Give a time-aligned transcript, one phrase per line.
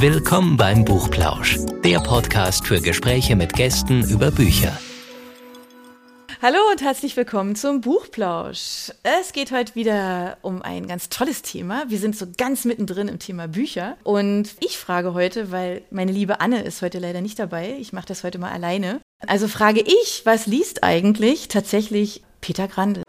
[0.00, 4.72] Willkommen beim Buchplausch, der Podcast für Gespräche mit Gästen über Bücher.
[6.40, 8.92] Hallo und herzlich willkommen zum Buchplausch.
[9.02, 11.84] Es geht heute wieder um ein ganz tolles Thema.
[11.88, 13.98] Wir sind so ganz mittendrin im Thema Bücher.
[14.02, 18.06] Und ich frage heute, weil meine liebe Anne ist heute leider nicht dabei, ich mache
[18.06, 19.02] das heute mal alleine.
[19.26, 23.02] Also frage ich, was liest eigentlich tatsächlich Peter Grande?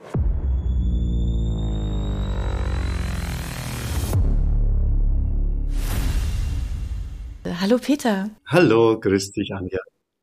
[7.61, 8.31] Hallo Peter.
[8.47, 9.77] Hallo, grüß dich, Anja.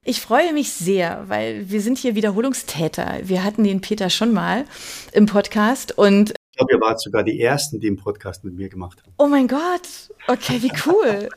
[0.05, 3.21] Ich freue mich sehr, weil wir sind hier Wiederholungstäter.
[3.23, 4.65] Wir hatten den Peter schon mal
[5.13, 8.69] im Podcast und ich glaube, ihr wart sogar die Ersten, die einen Podcast mit mir
[8.69, 9.13] gemacht haben.
[9.19, 10.11] Oh mein Gott.
[10.27, 11.29] Okay, wie cool.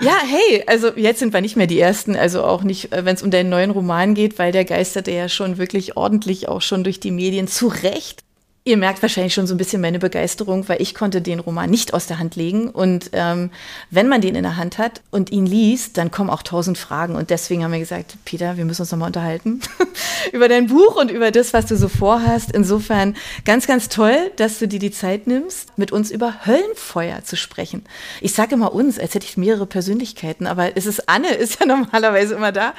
[0.00, 3.16] ja, hey, also jetzt sind wir nicht mehr die Ersten, also auch nicht, äh, wenn
[3.16, 6.84] es um deinen neuen Roman geht, weil der geisterte ja schon wirklich ordentlich auch schon
[6.84, 8.24] durch die Medien zu Recht.
[8.62, 11.94] Ihr merkt wahrscheinlich schon so ein bisschen meine Begeisterung, weil ich konnte den Roman nicht
[11.94, 12.68] aus der Hand legen.
[12.68, 13.50] Und ähm,
[13.90, 17.16] wenn man den in der Hand hat und ihn liest, dann kommen auch tausend Fragen.
[17.16, 19.60] Und deswegen haben wir gesagt, Peter, wir müssen uns nochmal unterhalten
[20.32, 22.52] über dein Buch und über das, was du so vorhast.
[22.52, 27.38] Insofern ganz, ganz toll, dass du dir die Zeit nimmst, mit uns über Höllenfeuer zu
[27.38, 27.84] sprechen.
[28.20, 31.66] Ich sage immer uns, als hätte ich mehrere Persönlichkeiten, aber es ist Anne, ist ja
[31.66, 32.74] normalerweise immer da.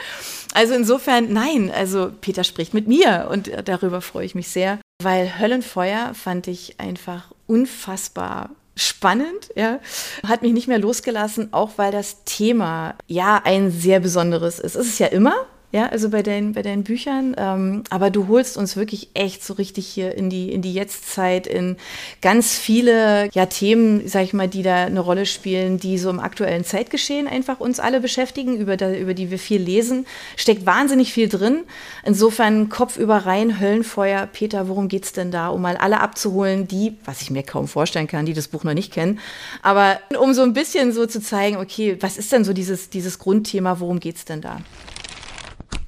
[0.54, 4.78] Also insofern, nein, also Peter spricht mit mir und darüber freue ich mich sehr.
[5.04, 9.80] Weil Höllenfeuer fand ich einfach unfassbar spannend, ja.
[10.26, 14.76] Hat mich nicht mehr losgelassen, auch weil das Thema ja ein sehr besonderes ist.
[14.76, 15.36] Es ist ja immer,
[15.72, 17.34] ja, also bei deinen, bei deinen Büchern.
[17.38, 21.48] Ähm, aber du holst uns wirklich echt so richtig hier in die, in die Jetztzeit,
[21.48, 21.78] in
[22.22, 26.20] ganz viele ja, Themen, sag ich mal, die da eine Rolle spielen, die so im
[26.20, 30.06] aktuellen Zeitgeschehen einfach uns alle beschäftigen, über, da, über die wir viel lesen.
[30.36, 31.62] Steckt wahnsinnig viel drin.
[32.04, 34.28] Insofern Kopf über rein, Höllenfeuer.
[34.28, 35.48] Peter, worum geht's denn da?
[35.50, 38.74] Um mal alle abzuholen, die, was ich mir kaum vorstellen kann, die das Buch noch
[38.74, 39.20] nicht kennen.
[39.62, 43.20] Aber um so ein bisschen so zu zeigen, okay, was ist denn so dieses, dieses
[43.20, 44.60] Grundthema, worum geht's denn da?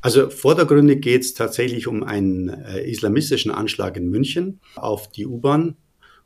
[0.03, 5.77] Also vordergründig geht es tatsächlich um einen äh, islamistischen Anschlag in München auf die U-Bahn.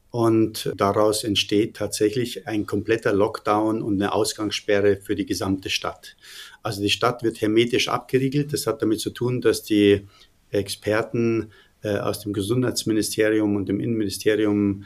[0.10, 6.18] Und daraus entsteht tatsächlich ein kompletter Lockdown und eine Ausgangssperre für die gesamte Stadt.
[6.64, 8.52] Also die Stadt wird hermetisch abgeriegelt.
[8.52, 10.08] Das hat damit zu tun, dass die
[10.50, 11.52] Experten
[11.84, 14.86] äh, aus dem Gesundheitsministerium und dem Innenministerium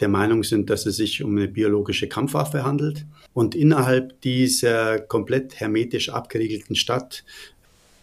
[0.00, 3.04] der Meinung sind, dass es sich um eine biologische Kampfwaffe handelt.
[3.34, 7.22] Und innerhalb dieser komplett hermetisch abgeriegelten Stadt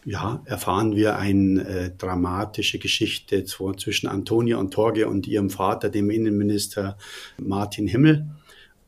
[0.08, 6.10] ja, erfahren wir eine äh, dramatische Geschichte zwischen Antonia und Torge und ihrem Vater, dem
[6.10, 6.98] Innenminister
[7.38, 8.26] Martin Himmel.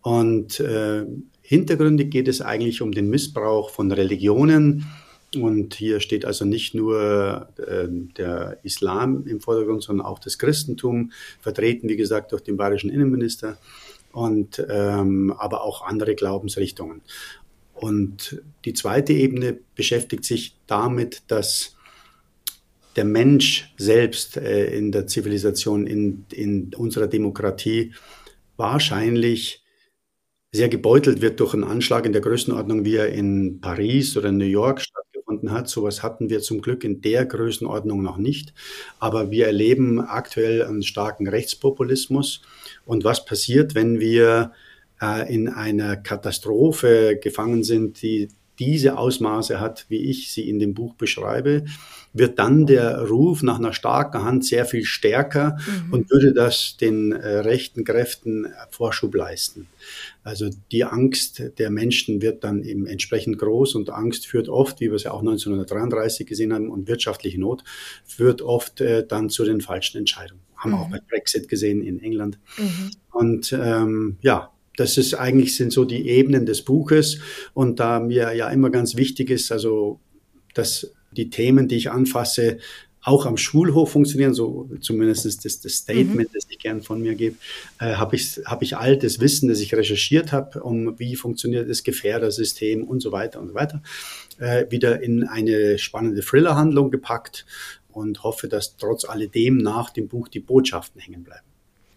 [0.01, 1.05] Und äh,
[1.41, 4.85] hintergründig geht es eigentlich um den Missbrauch von Religionen.
[5.37, 11.11] Und hier steht also nicht nur äh, der Islam im Vordergrund, sondern auch das Christentum,
[11.41, 13.57] vertreten, wie gesagt, durch den bayerischen Innenminister
[14.13, 17.01] und ähm, aber auch andere Glaubensrichtungen.
[17.79, 21.77] Und die zweite Ebene beschäftigt sich damit, dass
[22.97, 27.93] der Mensch selbst äh, in der Zivilisation, in, in unserer Demokratie
[28.57, 29.63] wahrscheinlich
[30.51, 34.43] sehr gebeutelt wird durch einen Anschlag in der Größenordnung, wie er in Paris oder New
[34.43, 35.69] York stattgefunden hat.
[35.69, 38.53] Sowas hatten wir zum Glück in der Größenordnung noch nicht.
[38.99, 42.41] Aber wir erleben aktuell einen starken Rechtspopulismus.
[42.85, 44.51] Und was passiert, wenn wir
[45.01, 48.29] äh, in einer Katastrophe gefangen sind, die
[48.59, 51.63] diese Ausmaße hat, wie ich sie in dem Buch beschreibe,
[52.11, 55.93] wird dann der Ruf nach einer starken Hand sehr viel stärker mhm.
[55.93, 59.67] und würde das den äh, rechten Kräften Vorschub leisten.
[60.23, 64.87] Also die Angst der Menschen wird dann eben entsprechend groß und Angst führt oft, wie
[64.87, 67.63] wir es ja auch 1933 gesehen haben, und wirtschaftliche Not
[68.05, 70.41] führt oft äh, dann zu den falschen Entscheidungen.
[70.57, 70.83] Haben wir mhm.
[70.83, 72.39] auch bei Brexit gesehen in England.
[72.57, 72.91] Mhm.
[73.11, 77.19] Und ähm, ja, das ist eigentlich sind so die Ebenen des Buches.
[77.53, 79.99] Und da mir ja immer ganz wichtig ist, also,
[80.53, 82.59] dass die Themen, die ich anfasse,
[83.01, 86.33] auch am Schulhof funktionieren, so zumindest ist das, das Statement, mhm.
[86.33, 87.37] das ich gern von mir gebe,
[87.79, 91.69] äh, habe ich, hab ich all das Wissen, das ich recherchiert habe, um wie funktioniert
[91.69, 93.81] das Gefährdersystem und so weiter und so weiter,
[94.37, 97.45] äh, wieder in eine spannende Thriller-Handlung gepackt
[97.89, 101.48] und hoffe, dass trotz alledem nach dem Buch die Botschaften hängen bleiben.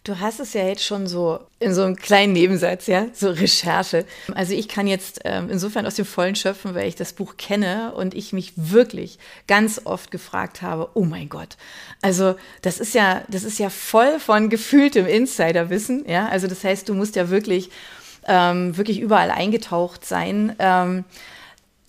[0.03, 4.05] Du hast es ja jetzt schon so in so einem kleinen Nebensatz, ja, so Recherche.
[4.35, 7.93] Also ich kann jetzt ähm, insofern aus dem Vollen schöpfen, weil ich das Buch kenne
[7.95, 9.17] und ich mich wirklich
[9.47, 11.55] ganz oft gefragt habe, oh mein Gott.
[12.01, 16.27] Also das ist ja, das ist ja voll von gefühltem Insiderwissen, ja.
[16.27, 17.69] Also das heißt, du musst ja wirklich,
[18.27, 20.53] ähm, wirklich überall eingetaucht sein.
[20.59, 21.05] Ähm,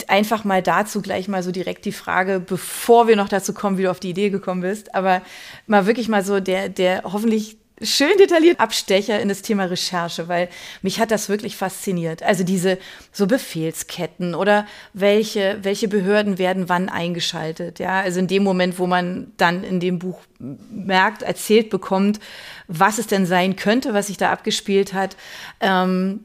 [0.07, 3.83] einfach mal dazu gleich mal so direkt die Frage, bevor wir noch dazu kommen, wie
[3.83, 5.21] du auf die Idee gekommen bist, aber
[5.67, 10.49] mal wirklich mal so der, der hoffentlich schön detailliert Abstecher in das Thema Recherche, weil
[10.81, 12.23] mich hat das wirklich fasziniert.
[12.23, 12.77] Also diese
[13.11, 17.79] so Befehlsketten oder welche, welche Behörden werden wann eingeschaltet.
[17.79, 22.19] Ja, also in dem Moment, wo man dann in dem Buch merkt, erzählt bekommt,
[22.67, 25.17] was es denn sein könnte, was sich da abgespielt hat.
[25.59, 26.21] Ähm,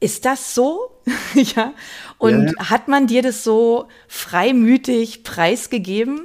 [0.00, 1.02] ist das so?
[1.34, 1.74] ja.
[2.16, 2.70] Und ja, ja.
[2.70, 6.22] hat man dir das so freimütig preisgegeben?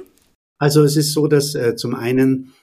[0.58, 2.54] Also es ist so, dass äh, zum einen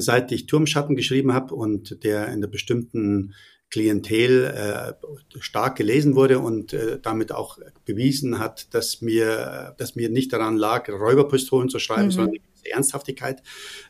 [0.00, 3.34] seit ich Turmschatten geschrieben habe und der in der bestimmten
[3.70, 4.92] Klientel äh,
[5.40, 10.56] stark gelesen wurde und äh, damit auch bewiesen hat, dass mir, dass mir nicht daran
[10.56, 12.10] lag, Räuberpistolen zu schreiben, mhm.
[12.10, 12.34] sondern
[12.64, 13.42] Ernsthaftigkeit,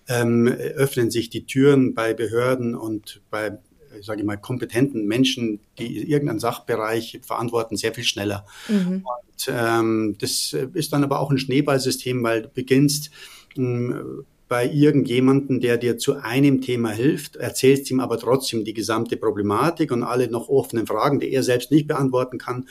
[0.06, 3.58] ähm, öffnen sich die Türen bei Behörden und bei
[4.02, 8.46] sage ich mal, kompetenten Menschen, die irgendeinen Sachbereich verantworten, sehr viel schneller.
[8.69, 9.04] Mhm.
[9.04, 13.10] Und ähm, das ist dann aber auch ein Schneeballsystem, weil du beginnst
[13.56, 19.17] hm, bei irgendjemanden, der dir zu einem Thema hilft, erzählst ihm aber trotzdem die gesamte
[19.17, 22.67] Problematik und alle noch offenen Fragen, die er selbst nicht beantworten kann,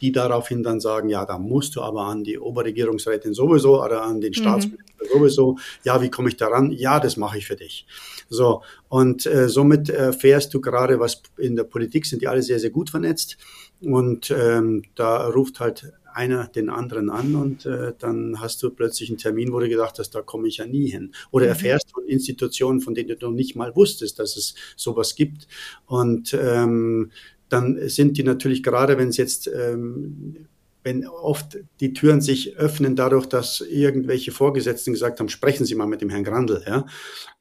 [0.00, 4.22] die daraufhin dann sagen, ja, da musst du aber an die Oberregierungsrätin sowieso oder an
[4.22, 4.40] den mhm.
[4.40, 5.58] Staatsminister sowieso.
[5.84, 6.72] Ja, wie komme ich daran?
[6.72, 7.86] Ja, das mache ich für dich.
[8.30, 12.58] So, und äh, somit erfährst du gerade, was in der Politik sind die alle sehr,
[12.58, 13.36] sehr gut vernetzt.
[13.82, 19.08] Und ähm, da ruft halt einer den anderen an und äh, dann hast du plötzlich
[19.08, 21.12] einen Termin, wo du gedacht hast, da komme ich ja nie hin.
[21.30, 21.50] Oder mhm.
[21.50, 25.46] erfährst von Institutionen, von denen du noch nicht mal wusstest, dass es sowas gibt.
[25.86, 27.12] Und ähm,
[27.48, 30.48] dann sind die natürlich gerade, wenn es jetzt ähm,
[30.88, 35.86] wenn oft die Türen sich öffnen dadurch, dass irgendwelche Vorgesetzten gesagt haben, sprechen Sie mal
[35.86, 36.86] mit dem Herrn Grandl, ja,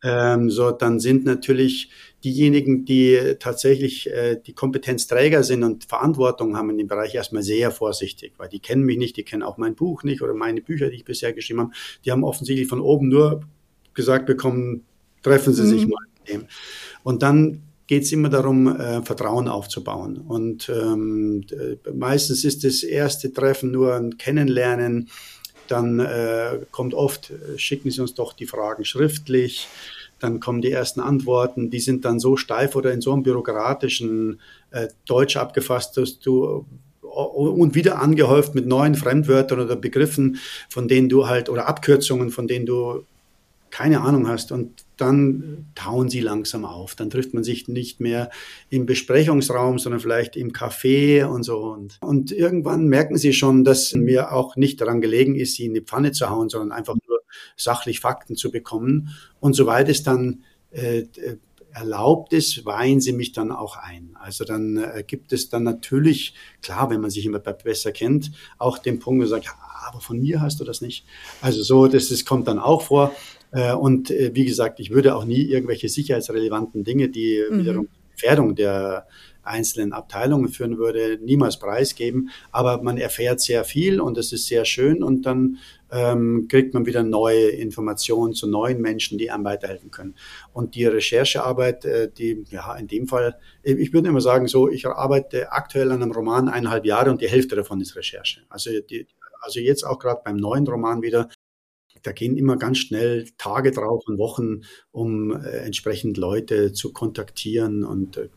[0.04, 1.90] ähm, so dann sind natürlich
[2.26, 7.72] diejenigen, die tatsächlich äh, die Kompetenzträger sind und Verantwortung haben in dem Bereich erstmal sehr
[7.72, 10.90] vorsichtig, weil die kennen mich nicht, die kennen auch mein Buch nicht oder meine Bücher,
[10.90, 11.72] die ich bisher geschrieben habe.
[12.04, 13.44] Die haben offensichtlich von oben nur
[13.94, 14.84] gesagt bekommen,
[15.24, 15.70] treffen Sie mhm.
[15.70, 16.48] sich mal mit dem.
[17.04, 20.18] Und dann geht es immer darum, äh, Vertrauen aufzubauen.
[20.18, 21.46] Und ähm,
[21.94, 25.10] meistens ist das erste Treffen nur ein Kennenlernen.
[25.70, 29.68] Dann äh, kommt oft, äh, schicken Sie uns doch die Fragen schriftlich.
[30.20, 31.70] Dann kommen die ersten Antworten.
[31.70, 34.42] Die sind dann so steif oder in so einem bürokratischen
[34.72, 36.66] äh, Deutsch abgefasst, dass du
[37.02, 40.38] und wieder angehäuft mit neuen Fremdwörtern oder Begriffen,
[40.70, 43.06] von denen du halt, oder Abkürzungen, von denen du
[43.78, 46.96] keine Ahnung hast und dann tauen sie langsam auf.
[46.96, 48.32] Dann trifft man sich nicht mehr
[48.72, 51.60] im Besprechungsraum, sondern vielleicht im Café und so.
[51.60, 55.76] Und, und irgendwann merken sie schon, dass mir auch nicht daran gelegen ist, sie in
[55.76, 57.20] die Pfanne zu hauen, sondern einfach nur
[57.56, 59.10] sachlich Fakten zu bekommen.
[59.40, 60.42] Und soweit es dann
[60.72, 61.04] äh,
[61.70, 64.18] erlaubt ist, weihen sie mich dann auch ein.
[64.20, 66.34] Also dann äh, gibt es dann natürlich,
[66.64, 69.54] klar, wenn man sich immer besser kennt, auch den Punkt, wo man sagt, ja,
[69.88, 71.06] aber von mir hast du das nicht.
[71.42, 73.14] Also so, das, das kommt dann auch vor.
[73.58, 77.60] Äh, und äh, wie gesagt, ich würde auch nie irgendwelche sicherheitsrelevanten Dinge, die mhm.
[77.60, 79.08] wiederum Gefährdung der
[79.42, 82.30] einzelnen Abteilungen führen würde, niemals preisgeben.
[82.52, 85.58] Aber man erfährt sehr viel und es ist sehr schön und dann
[85.90, 90.16] ähm, kriegt man wieder neue Informationen zu neuen Menschen, die einem weiterhelfen können.
[90.54, 94.86] Und die Recherchearbeit, äh, die, ja, in dem Fall, ich würde immer sagen, so, ich
[94.86, 98.42] arbeite aktuell an einem Roman eineinhalb Jahre und die Hälfte davon ist Recherche.
[98.50, 99.08] Also, die,
[99.42, 101.30] also jetzt auch gerade beim neuen Roman wieder,
[102.08, 104.62] da gehen immer ganz schnell Tage drauf und Wochen,
[104.92, 108.30] um äh, entsprechend Leute zu kontaktieren und äh,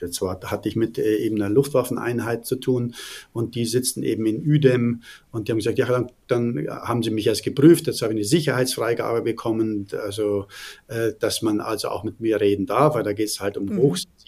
[0.00, 2.94] Jetzt war, hatte ich mit äh, eben einer Luftwaffeneinheit zu tun
[3.32, 7.10] und die sitzen eben in Udem und die haben gesagt, ja, dann, dann haben sie
[7.10, 10.46] mich erst geprüft, jetzt habe ich eine Sicherheitsfreigabe bekommen, also
[10.86, 13.66] äh, dass man also auch mit mir reden darf, weil da geht es halt um
[13.66, 13.78] mhm.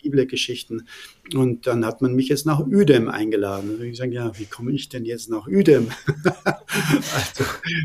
[0.01, 0.87] Hochsensible Geschichten.
[1.35, 3.77] Und dann hat man mich jetzt nach Udem eingeladen.
[3.77, 5.91] Und ich sage, ja, wie komme ich denn jetzt nach Udem?
[6.25, 7.45] also,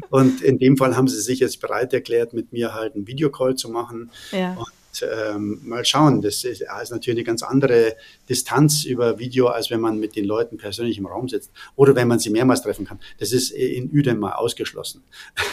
[0.09, 3.55] und in dem Fall haben sie sich jetzt bereit erklärt, mit mir halt einen Videocall
[3.55, 4.09] zu machen.
[4.31, 4.55] Ja.
[4.55, 4.67] Und
[5.01, 6.21] ähm, mal schauen.
[6.21, 7.97] Das ist, ist, natürlich eine ganz andere
[8.29, 12.07] Distanz über Video, als wenn man mit den Leuten persönlich im Raum sitzt oder wenn
[12.07, 12.99] man sie mehrmals treffen kann.
[13.19, 15.03] Das ist in Udem mal ausgeschlossen.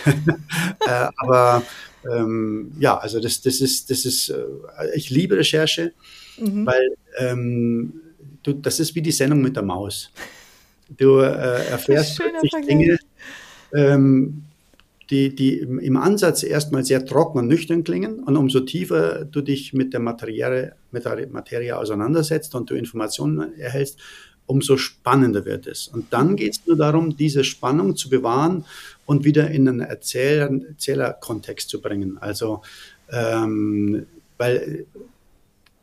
[0.86, 1.64] äh, aber
[2.08, 4.44] ähm, ja, also das, das ist, das ist, äh,
[4.94, 5.92] ich liebe Recherche,
[6.38, 6.66] mhm.
[6.66, 7.92] weil ähm,
[8.42, 10.10] du, das ist wie die Sendung mit der Maus.
[10.96, 12.98] Du äh, erfährst plötzlich Dinge,
[13.74, 14.44] ähm,
[15.10, 18.20] die, die im Ansatz erstmal sehr trocken und nüchtern klingen.
[18.20, 23.58] Und umso tiefer du dich mit der Materie, mit der Materie auseinandersetzt und du Informationen
[23.58, 23.98] erhältst,
[24.46, 25.88] umso spannender wird es.
[25.88, 28.64] Und dann geht es nur darum, diese Spannung zu bewahren
[29.06, 32.18] und wieder in einen Erzähler, Erzählerkontext zu bringen.
[32.18, 32.62] Also,
[33.10, 34.06] ähm,
[34.38, 34.86] weil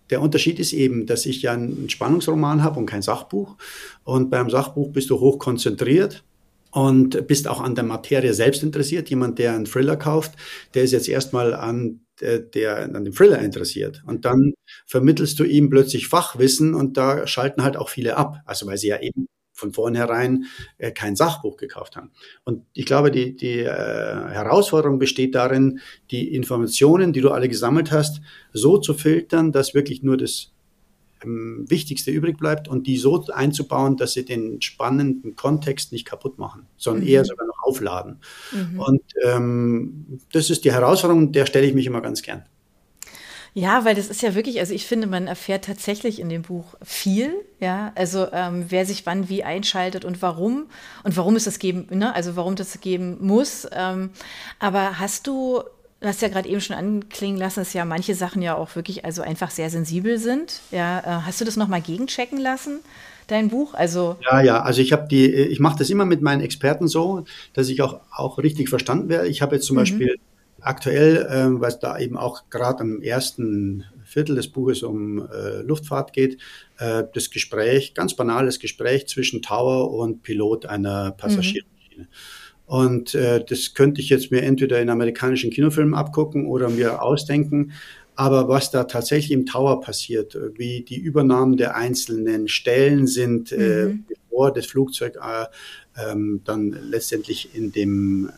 [0.09, 3.55] der Unterschied ist eben, dass ich ja einen Spannungsroman habe und kein Sachbuch.
[4.03, 6.23] Und beim Sachbuch bist du hoch konzentriert
[6.71, 9.09] und bist auch an der Materie selbst interessiert.
[9.09, 10.33] Jemand, der einen Thriller kauft,
[10.73, 14.03] der ist jetzt erstmal an der, der an dem Thriller interessiert.
[14.05, 14.53] Und dann
[14.85, 18.37] vermittelst du ihm plötzlich Fachwissen und da schalten halt auch viele ab.
[18.45, 19.27] Also weil sie ja eben
[19.59, 20.45] von vornherein
[20.77, 22.11] äh, kein Sachbuch gekauft haben.
[22.43, 27.91] Und ich glaube, die, die äh, Herausforderung besteht darin, die Informationen, die du alle gesammelt
[27.91, 28.21] hast,
[28.53, 30.51] so zu filtern, dass wirklich nur das
[31.23, 36.39] ähm, Wichtigste übrig bleibt und die so einzubauen, dass sie den spannenden Kontext nicht kaputt
[36.39, 37.09] machen, sondern mhm.
[37.09, 38.19] eher sogar noch aufladen.
[38.51, 38.79] Mhm.
[38.79, 42.43] Und ähm, das ist die Herausforderung, der stelle ich mich immer ganz gern.
[43.53, 46.75] Ja, weil das ist ja wirklich, also ich finde, man erfährt tatsächlich in dem Buch
[46.83, 50.67] viel, ja, also ähm, wer sich wann wie einschaltet und warum
[51.03, 53.67] und warum es das geben, ne, also warum das geben muss.
[53.71, 54.11] Ähm,
[54.59, 55.63] aber hast du
[56.01, 59.03] Du hast ja gerade eben schon anklingen lassen, dass ja manche Sachen ja auch wirklich
[59.03, 60.61] also einfach sehr sensibel sind.
[60.71, 62.79] Ja, äh, hast du das nochmal gegenchecken lassen,
[63.27, 63.73] dein Buch?
[63.73, 64.61] Also ja, ja.
[64.61, 67.99] Also ich habe die, ich mache das immer mit meinen Experten so, dass ich auch
[68.15, 69.27] auch richtig verstanden werde.
[69.27, 69.81] Ich habe jetzt zum mhm.
[69.81, 70.19] Beispiel
[70.61, 75.61] aktuell, äh, weil es da eben auch gerade am ersten Viertel des Buches um äh,
[75.61, 76.37] Luftfahrt geht,
[76.77, 81.63] äh, das Gespräch, ganz banales Gespräch zwischen Tower und Pilot einer Passagiermaschine.
[81.97, 82.07] Mhm.
[82.65, 87.71] Und äh, das könnte ich jetzt mir entweder in amerikanischen Kinofilmen abgucken oder mir ausdenken.
[88.15, 93.85] Aber was da tatsächlich im Tower passiert, wie die Übernahmen der einzelnen Stellen sind, äh,
[93.85, 94.05] mhm.
[94.09, 95.45] äh, bevor das Flugzeug äh,
[96.11, 98.29] ähm, dann letztendlich in dem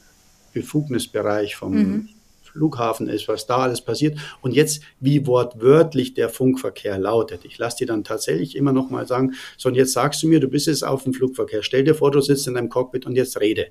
[0.53, 2.09] Befugnisbereich vom mhm.
[2.51, 7.45] Flughafen ist, was da alles passiert und jetzt, wie wortwörtlich der Funkverkehr lautet.
[7.45, 10.39] Ich lasse dir dann tatsächlich immer noch mal sagen, so und jetzt sagst du mir,
[10.39, 13.15] du bist jetzt auf dem Flugverkehr, stell dir vor, du sitzt in deinem Cockpit und
[13.15, 13.67] jetzt rede.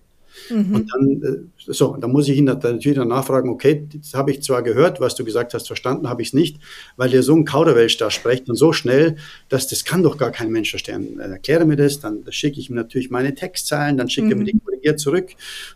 [0.49, 0.75] Mhm.
[0.75, 4.43] Und dann, äh, so, dann muss ich ihn natürlich dann nachfragen, okay, das habe ich
[4.43, 6.59] zwar gehört, was du gesagt hast, verstanden habe ich es nicht,
[6.97, 9.17] weil der so ein Kauderwelsch da spricht und so schnell,
[9.49, 11.19] dass das kann doch gar kein Mensch verstehen.
[11.19, 14.33] Erkläre mir das, dann schicke ich ihm natürlich meine Textzeilen, dann schickt mhm.
[14.33, 15.31] er mir die korrigiert zurück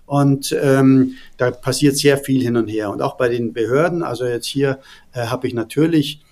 [0.07, 2.91] und ähm, da passiert sehr viel hin und her.
[2.91, 4.79] Und auch bei den Behörden, also jetzt hier
[5.13, 6.24] äh, habe ich natürlich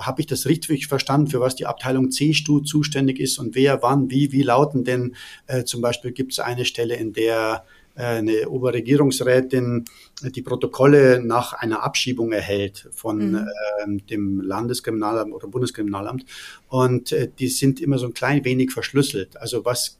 [0.00, 4.10] habe ich das richtig verstanden, für was die Abteilung C-Stu zuständig ist und wer, wann,
[4.10, 5.14] wie, wie lauten denn
[5.46, 7.64] äh, zum Beispiel gibt es eine Stelle, in der
[7.94, 9.84] äh, eine Oberregierungsrätin
[10.22, 13.36] die Protokolle nach einer Abschiebung erhält von mhm.
[13.36, 16.24] äh, dem Landeskriminalamt oder Bundeskriminalamt
[16.68, 19.36] und äh, die sind immer so ein klein wenig verschlüsselt.
[19.36, 19.98] Also was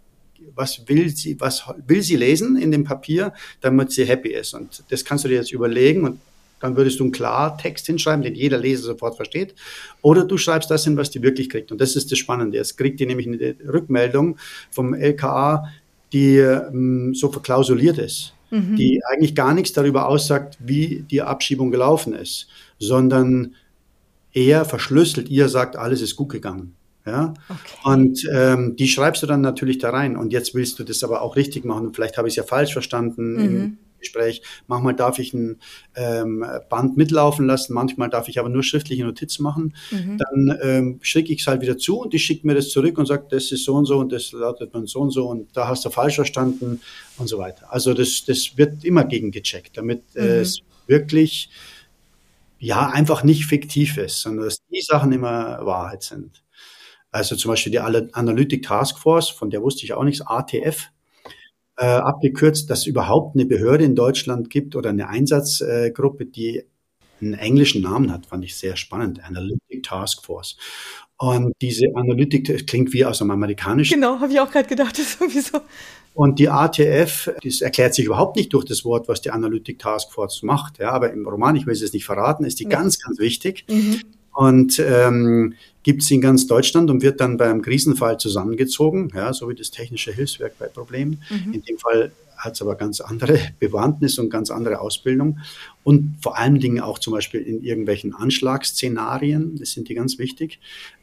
[0.57, 4.55] was will sie, was will sie lesen in dem Papier, damit sie happy ist.
[4.55, 6.19] Und das kannst du dir jetzt überlegen und
[6.63, 9.55] dann würdest du einen Klartext hinschreiben, den jeder Leser sofort versteht.
[10.01, 11.73] Oder du schreibst das hin, was die wirklich kriegt.
[11.73, 12.59] Und das ist das Spannende.
[12.59, 14.37] Es kriegt die nämlich eine Rückmeldung
[14.71, 15.65] vom LKA,
[16.13, 18.77] die ähm, so verklausuliert ist, mhm.
[18.77, 23.55] die eigentlich gar nichts darüber aussagt, wie die Abschiebung gelaufen ist, sondern
[24.33, 26.75] eher verschlüsselt, ihr sagt, alles ist gut gegangen.
[27.07, 27.35] Ja?
[27.49, 27.59] Okay.
[27.85, 30.17] Und ähm, die schreibst du dann natürlich da rein.
[30.17, 31.93] Und jetzt willst du das aber auch richtig machen.
[31.95, 33.35] Vielleicht habe ich es ja falsch verstanden.
[33.35, 33.79] Mhm.
[34.03, 34.43] Gespräch.
[34.67, 35.61] Manchmal darf ich ein
[35.95, 39.75] ähm, Band mitlaufen lassen, manchmal darf ich aber nur schriftliche Notizen machen.
[39.91, 40.19] Mhm.
[40.19, 43.07] Dann ähm, schicke ich es halt wieder zu und die schickt mir das zurück und
[43.07, 45.69] sagt, das ist so und so und das lautet man so und so und da
[45.69, 46.81] hast du falsch verstanden
[47.19, 47.73] und so weiter.
[47.73, 50.23] Also das, das wird immer gegengecheckt, damit mhm.
[50.23, 51.51] es wirklich
[52.59, 56.43] ja einfach nicht fiktiv ist, sondern dass die Sachen immer Wahrheit sind.
[57.11, 60.89] Also zum Beispiel die Analytic Task Force, von der wusste ich auch nichts, ATF,
[61.77, 66.65] äh, abgekürzt, dass es überhaupt eine Behörde in Deutschland gibt oder eine Einsatzgruppe, die
[67.21, 70.57] einen englischen Namen hat, fand ich sehr spannend, Analytic Task Force.
[71.17, 73.95] Und diese Analytik klingt wie aus einem amerikanischen.
[73.95, 75.61] Genau, habe ich auch gerade gedacht, das ist sowieso.
[76.15, 80.13] Und die ATF, das erklärt sich überhaupt nicht durch das Wort, was die Analytic Task
[80.13, 80.79] Force macht.
[80.79, 82.71] Ja, aber im Roman, ich will es jetzt nicht verraten, ist die ja.
[82.71, 83.65] ganz, ganz wichtig.
[83.69, 84.01] Mhm
[84.33, 89.49] und ähm, gibt es in ganz Deutschland und wird dann beim Krisenfall zusammengezogen, ja, so
[89.49, 91.23] wie das technische Hilfswerk bei Problemen.
[91.29, 91.55] Mhm.
[91.55, 95.39] In dem Fall hat es aber ganz andere Bewandtnis und ganz andere Ausbildung
[95.85, 100.61] und vor allen Dingen auch zum Beispiel in irgendwelchen Anschlagsszenarien, das sind die ganz wichtig.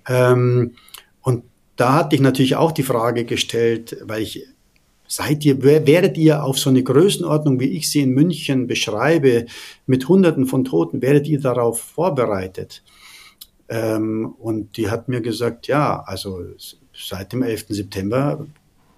[0.08, 0.76] Ähm,
[1.22, 1.44] und
[1.76, 4.46] da hatte ich natürlich auch die Frage gestellt, weil ich
[5.12, 9.48] Seid ihr, werdet ihr auf so eine Größenordnung, wie ich sie in München beschreibe,
[9.88, 12.84] mit Hunderten von Toten, werdet ihr darauf vorbereitet?
[13.70, 16.44] Ähm, und die hat mir gesagt, ja, also
[16.94, 17.68] seit dem 11.
[17.70, 18.46] September,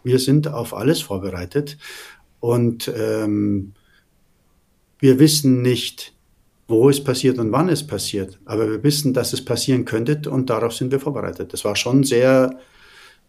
[0.03, 1.77] wir sind auf alles vorbereitet
[2.39, 3.73] und ähm,
[4.99, 6.13] wir wissen nicht,
[6.67, 10.49] wo es passiert und wann es passiert, aber wir wissen, dass es passieren könnte und
[10.49, 11.51] darauf sind wir vorbereitet.
[11.51, 12.57] Das war schon sehr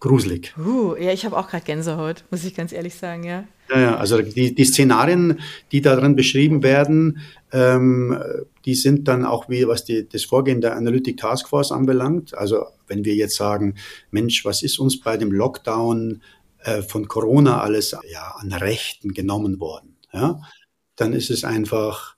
[0.02, 0.52] gruselig.
[0.58, 3.44] Uh, ja, ich habe auch gerade Gänsehaut, muss ich ganz ehrlich sagen, ja.
[3.70, 5.38] Ja, ja also die, die Szenarien,
[5.70, 7.20] die darin beschrieben werden,
[7.52, 8.18] ähm,
[8.64, 12.36] die sind dann auch wie, was die, das Vorgehen der Analytic Task Force anbelangt.
[12.36, 13.76] Also wenn wir jetzt sagen,
[14.10, 16.20] Mensch, was ist uns bei dem Lockdown
[16.64, 20.40] äh, von Corona alles ja, an Rechten genommen worden, ja,
[20.96, 22.16] dann ist es einfach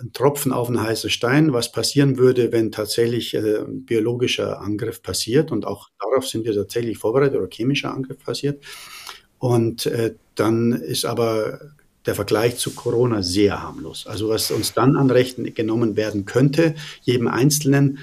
[0.00, 5.52] ein Tropfen auf einen heißen Stein, was passieren würde, wenn tatsächlich äh, biologischer Angriff passiert.
[5.52, 8.62] Und auch darauf sind wir tatsächlich vorbereitet oder chemischer Angriff passiert.
[9.38, 11.60] Und äh, dann ist aber
[12.06, 14.06] der Vergleich zu Corona sehr harmlos.
[14.06, 17.98] Also was uns dann an Rechten genommen werden könnte, jedem Einzelnen,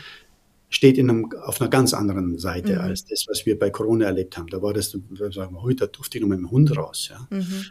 [0.73, 2.81] steht in einem, auf einer ganz anderen Seite mhm.
[2.81, 4.47] als das, was wir bei Corona erlebt haben.
[4.47, 7.11] Da war das, sagen wir, heute durfte ich noch mit dem Hund raus.
[7.11, 7.27] Ja.
[7.29, 7.65] Mhm.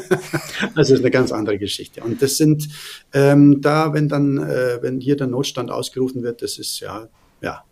[0.74, 2.02] also ist eine ganz andere Geschichte.
[2.02, 2.68] Und das sind
[3.12, 7.08] ähm, da, wenn dann, äh, wenn hier der Notstand ausgerufen wird, das ist ja,
[7.42, 7.62] ja,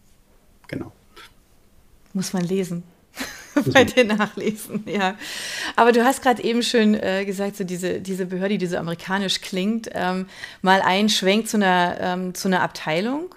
[0.69, 0.93] genau.
[2.13, 2.83] Muss man lesen.
[3.73, 5.17] bei dir nachlesen, ja.
[5.75, 9.41] Aber du hast gerade eben schön äh, gesagt, so diese, diese Behörde, die so amerikanisch
[9.41, 10.27] klingt, ähm,
[10.61, 13.35] mal ein Schwenk zu einer, ähm, zu einer Abteilung,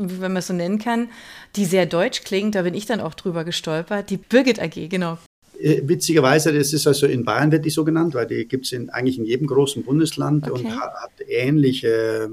[0.00, 1.08] wenn man es so nennen kann,
[1.56, 5.18] die sehr deutsch klingt, da bin ich dann auch drüber gestolpert, die Birgit AG, genau.
[5.60, 8.88] Äh, witzigerweise, das ist also in Bayern wird die so genannt, weil die gibt es
[8.90, 10.64] eigentlich in jedem großen Bundesland okay.
[10.64, 12.30] und hat ähnliche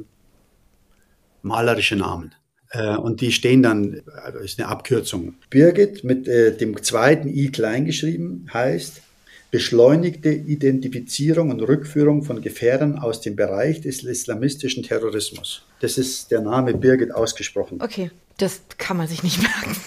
[1.41, 2.33] malerische Namen.
[2.71, 5.35] Äh, und die stehen dann, also ist eine Abkürzung.
[5.49, 9.01] Birgit mit äh, dem zweiten i klein geschrieben heißt
[9.51, 15.63] beschleunigte Identifizierung und Rückführung von Gefährdern aus dem Bereich des islamistischen Terrorismus.
[15.79, 17.79] Das ist der Name Birgit ausgesprochen.
[17.81, 19.77] Okay, das kann man sich nicht merken.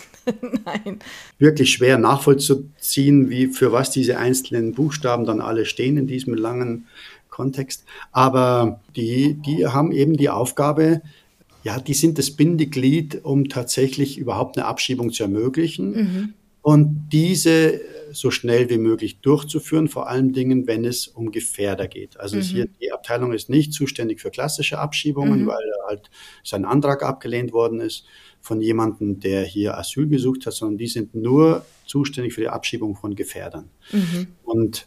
[0.64, 0.98] Nein.
[1.38, 6.86] Wirklich schwer nachvollziehen, wie für was diese einzelnen Buchstaben dann alle stehen in diesem langen
[7.28, 7.84] Kontext.
[8.12, 11.02] Aber die, die haben eben die Aufgabe,
[11.62, 15.90] ja, die sind das Bindeglied, um tatsächlich überhaupt eine Abschiebung zu ermöglichen.
[15.92, 16.34] Mhm.
[16.62, 17.80] Und diese
[18.12, 22.18] so schnell wie möglich durchzuführen, vor allen Dingen, wenn es um Gefährder geht.
[22.18, 22.42] Also mhm.
[22.42, 25.46] hier, die Abteilung ist nicht zuständig für klassische Abschiebungen, mhm.
[25.46, 26.10] weil halt
[26.44, 28.04] sein Antrag abgelehnt worden ist
[28.40, 32.96] von jemandem, der hier Asyl gesucht hat, sondern die sind nur zuständig für die Abschiebung
[32.96, 33.68] von Gefährdern.
[33.92, 34.28] Mhm.
[34.42, 34.86] Und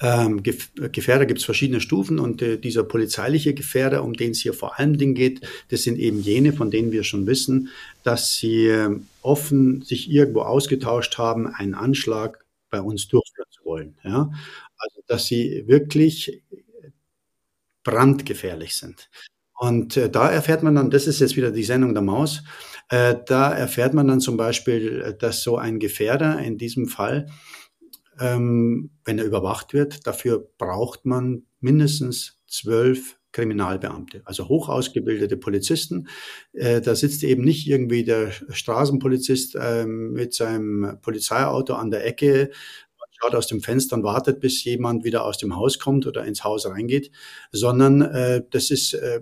[0.00, 4.54] ähm, Gefährder gibt es verschiedene Stufen und äh, dieser polizeiliche Gefährder, um den es hier
[4.54, 7.68] vor allen Dingen geht, das sind eben jene, von denen wir schon wissen,
[8.02, 13.98] dass sie äh, offen sich irgendwo ausgetauscht haben, einen Anschlag bei uns durchführen zu wollen.
[14.04, 14.30] Ja?
[14.76, 16.42] Also dass sie wirklich
[17.82, 19.10] brandgefährlich sind.
[19.58, 22.42] Und äh, da erfährt man dann, das ist jetzt wieder die Sendung der Maus,
[22.88, 27.26] äh, da erfährt man dann zum Beispiel, äh, dass so ein Gefährder in diesem Fall
[28.20, 30.06] ähm, wenn er überwacht wird.
[30.06, 36.08] Dafür braucht man mindestens zwölf Kriminalbeamte, also hoch ausgebildete Polizisten.
[36.52, 42.50] Äh, da sitzt eben nicht irgendwie der Straßenpolizist äh, mit seinem Polizeiauto an der Ecke,
[43.20, 46.42] schaut aus dem Fenster und wartet, bis jemand wieder aus dem Haus kommt oder ins
[46.44, 47.10] Haus reingeht,
[47.52, 49.20] sondern äh, das ist äh,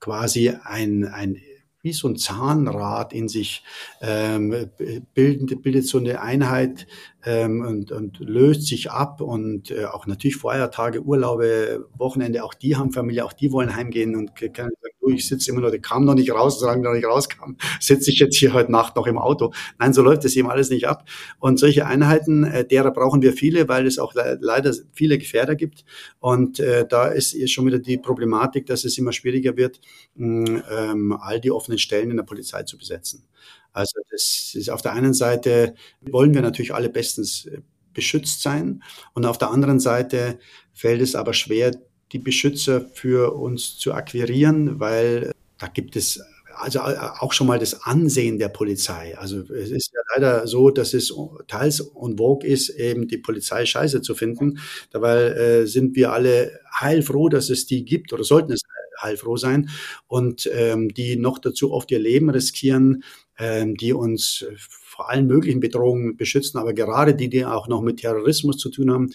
[0.00, 1.40] quasi ein, ein
[1.86, 3.62] wie so ein Zahnrad in sich
[4.00, 4.68] ähm,
[5.14, 6.88] bildet, bildet so eine Einheit
[7.24, 12.74] ähm, und, und löst sich ab und äh, auch natürlich Feiertage, Urlaube, Wochenende, auch die
[12.74, 14.72] haben Familie, auch die wollen heimgehen und können
[15.06, 17.56] du, ich sitze immer noch, der kam noch nicht raus, solange der noch nicht rauskam,
[17.80, 19.52] sitze ich jetzt hier heute Nacht noch im Auto.
[19.78, 21.08] Nein, so läuft das eben alles nicht ab.
[21.38, 25.54] Und solche Einheiten, äh, derer brauchen wir viele, weil es auch le leider viele Gefährder
[25.54, 25.84] gibt.
[26.18, 29.80] Und äh, da ist, schon wieder die Problematik, dass es immer schwieriger wird,
[30.14, 33.24] mh, ähm, all die offenen Stellen in der Polizei zu besetzen.
[33.72, 37.60] Also das ist auf der einen Seite wollen wir natürlich alle bestens äh,
[37.92, 38.82] beschützt sein
[39.14, 40.38] und auf der anderen Seite
[40.72, 41.72] fällt es aber schwer,
[42.12, 46.20] die Beschützer für uns zu akquirieren, weil da gibt es
[46.58, 49.16] also äh, auch schon mal das Ansehen der Polizei.
[49.18, 51.12] Also es ist ja leider so, dass es
[51.48, 54.58] teils und vogue ist, eben die Polizei scheiße zu finden.
[54.90, 58.62] Dabei äh, sind wir alle heilfroh, dass es die gibt oder sollten es
[59.02, 59.68] heilfroh sein
[60.06, 63.04] und ähm, die noch dazu oft ihr Leben riskieren,
[63.38, 67.98] ähm, die uns vor allen möglichen Bedrohungen beschützen, aber gerade die, die auch noch mit
[67.98, 69.12] Terrorismus zu tun haben.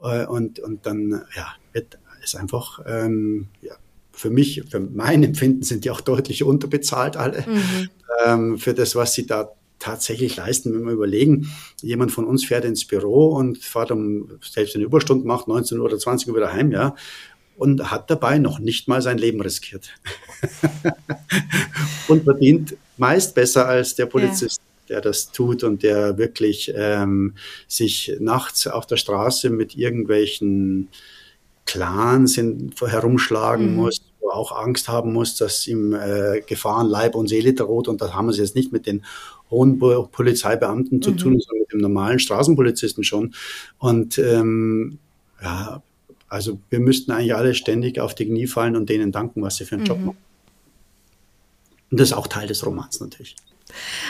[0.00, 3.74] Äh, und, und dann ja, wird es einfach ähm, ja,
[4.12, 7.88] für mich, für mein Empfinden sind die auch deutlich unterbezahlt alle mhm.
[8.26, 12.66] ähm, für das, was sie da tatsächlich leisten, wenn wir überlegen, jemand von uns fährt
[12.66, 16.52] ins Büro und fährt um, selbst eine Überstunde macht, 19 Uhr oder 20 Uhr wieder
[16.52, 16.94] heim, ja,
[17.56, 19.90] und hat dabei noch nicht mal sein Leben riskiert.
[22.08, 24.58] und verdient meist besser als der Polizist.
[24.58, 27.34] Ja der das tut und der wirklich ähm,
[27.68, 30.88] sich nachts auf der Straße mit irgendwelchen
[31.70, 33.76] Clans in, herumschlagen mhm.
[33.76, 37.86] muss, wo auch Angst haben muss, dass ihm äh, Gefahren Leib und Seele droht.
[37.86, 39.04] Und das haben wir jetzt nicht mit den
[39.50, 41.02] hohen Polizeibeamten mhm.
[41.02, 43.34] zu tun, sondern mit dem normalen Straßenpolizisten schon.
[43.78, 44.98] Und ähm,
[45.40, 45.80] ja,
[46.28, 49.64] also wir müssten eigentlich alle ständig auf die Knie fallen und denen danken, was sie
[49.64, 49.88] für einen mhm.
[49.88, 50.18] Job machen.
[51.92, 53.36] Und das ist auch Teil des Romans natürlich.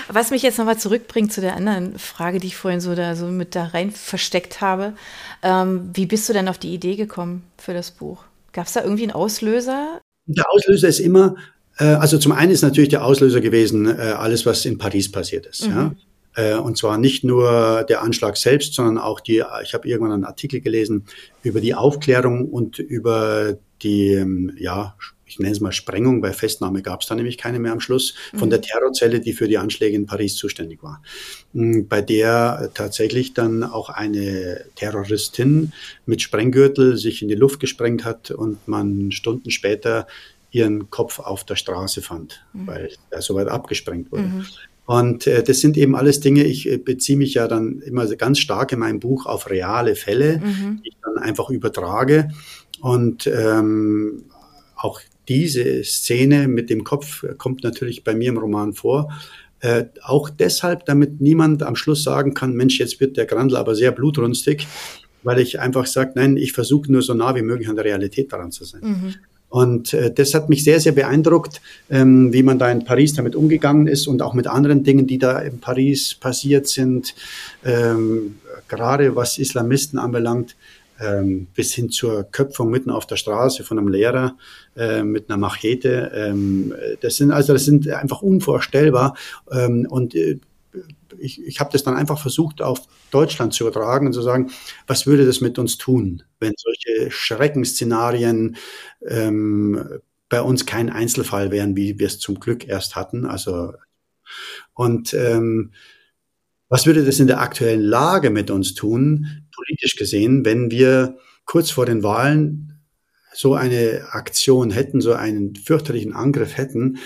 [0.09, 3.27] Was mich jetzt nochmal zurückbringt zu der anderen Frage, die ich vorhin so da so
[3.27, 4.95] mit da rein versteckt habe.
[5.43, 8.25] Ähm, wie bist du denn auf die Idee gekommen für das Buch?
[8.53, 10.01] Gab es da irgendwie einen Auslöser?
[10.27, 11.37] Der Auslöser ist immer,
[11.79, 15.47] äh, also zum einen ist natürlich der Auslöser gewesen, äh, alles, was in Paris passiert
[15.47, 15.69] ist.
[15.69, 15.75] Mhm.
[15.75, 15.95] Ja?
[16.37, 20.25] Äh, und zwar nicht nur der Anschlag selbst, sondern auch die, ich habe irgendwann einen
[20.25, 21.07] Artikel gelesen
[21.43, 24.95] über die Aufklärung und über die, ähm, ja,
[25.31, 28.15] ich nenne es mal Sprengung, bei Festnahme gab es da nämlich keine mehr am Schluss,
[28.35, 28.51] von mhm.
[28.51, 31.03] der Terrorzelle, die für die Anschläge in Paris zuständig war.
[31.53, 35.73] Mm, bei der tatsächlich dann auch eine Terroristin
[36.05, 40.07] mit Sprenggürtel sich in die Luft gesprengt hat und man Stunden später
[40.51, 42.67] ihren Kopf auf der Straße fand, mhm.
[42.67, 44.25] weil er so weit abgesprengt wurde.
[44.25, 44.47] Mhm.
[44.85, 48.41] Und äh, das sind eben alles Dinge, ich äh, beziehe mich ja dann immer ganz
[48.41, 50.81] stark in meinem Buch auf reale Fälle, mhm.
[50.83, 52.31] die ich dann einfach übertrage.
[52.81, 54.25] Und ähm,
[54.75, 59.09] auch diese Szene mit dem Kopf kommt natürlich bei mir im Roman vor.
[59.61, 63.77] Äh, auch deshalb, damit niemand am Schluss sagen kann, Mensch, jetzt wird der Grandl aber
[63.77, 64.67] sehr blutrünstig,
[65.23, 68.33] weil ich einfach sage, nein, ich versuche nur so nah wie möglich an der Realität
[68.33, 68.81] daran zu sein.
[68.83, 69.15] Mhm.
[69.49, 73.37] Und äh, das hat mich sehr, sehr beeindruckt, ähm, wie man da in Paris damit
[73.37, 77.15] umgegangen ist und auch mit anderen Dingen, die da in Paris passiert sind,
[77.65, 80.57] ähm, gerade was Islamisten anbelangt
[81.01, 84.37] ähm, bis hin zur Köpfung mitten auf der Straße von einem Lehrer
[84.77, 86.13] äh, mit einer Machete.
[86.15, 89.17] Ähm, das sind also das sind einfach unvorstellbar
[89.51, 90.39] ähm, und äh,
[91.19, 94.51] ich, ich habe das dann einfach versucht, auf Deutschland zu übertragen und zu sagen,
[94.87, 98.57] was würde das mit uns tun, wenn solche Schreckensszenarien
[99.07, 103.27] ähm, bei uns kein Einzelfall wären, wie wir es zum Glück erst hatten.
[103.27, 103.73] Also
[104.75, 105.73] und ähm,
[106.69, 111.71] was würde das in der aktuellen Lage mit uns tun, politisch gesehen, wenn wir kurz
[111.71, 112.81] vor den Wahlen
[113.33, 116.99] so eine Aktion hätten, so einen fürchterlichen Angriff hätten?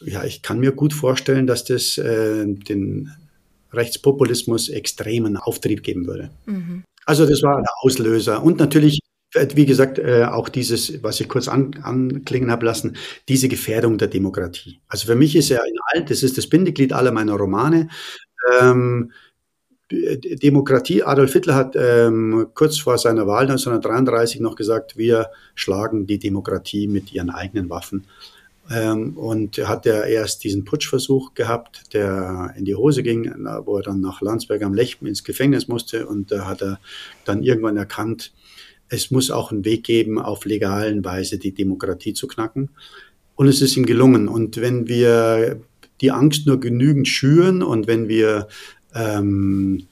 [0.00, 3.10] Ja, ich kann mir gut vorstellen, dass das äh, den
[3.72, 6.30] Rechtspopulismus extremen Auftrieb geben würde.
[6.46, 6.84] Mhm.
[7.04, 8.42] Also das war der Auslöser.
[8.42, 9.00] Und natürlich,
[9.32, 12.96] wie gesagt, äh, auch dieses, was ich kurz an, anklingen habe lassen,
[13.28, 14.80] diese Gefährdung der Demokratie.
[14.88, 17.88] Also für mich ist ja in all, das ist das Bindeglied aller meiner Romane,
[18.60, 19.12] ähm,
[19.90, 26.18] Demokratie, Adolf Hitler hat ähm, kurz vor seiner Wahl 1933 noch gesagt, wir schlagen die
[26.18, 28.04] Demokratie mit ihren eigenen Waffen.
[28.68, 33.32] Ähm, und hat er erst diesen Putschversuch gehabt, der in die Hose ging,
[33.64, 36.06] wo er dann nach Landsberg am Lech ins Gefängnis musste.
[36.08, 36.80] Und da hat er
[37.24, 38.32] dann irgendwann erkannt,
[38.88, 42.70] es muss auch einen Weg geben, auf legalen Weise die Demokratie zu knacken.
[43.36, 44.26] Und es ist ihm gelungen.
[44.26, 45.60] Und wenn wir
[46.00, 48.48] die Angst nur genügend schüren und wenn wir
[48.96, 49.86] ähm,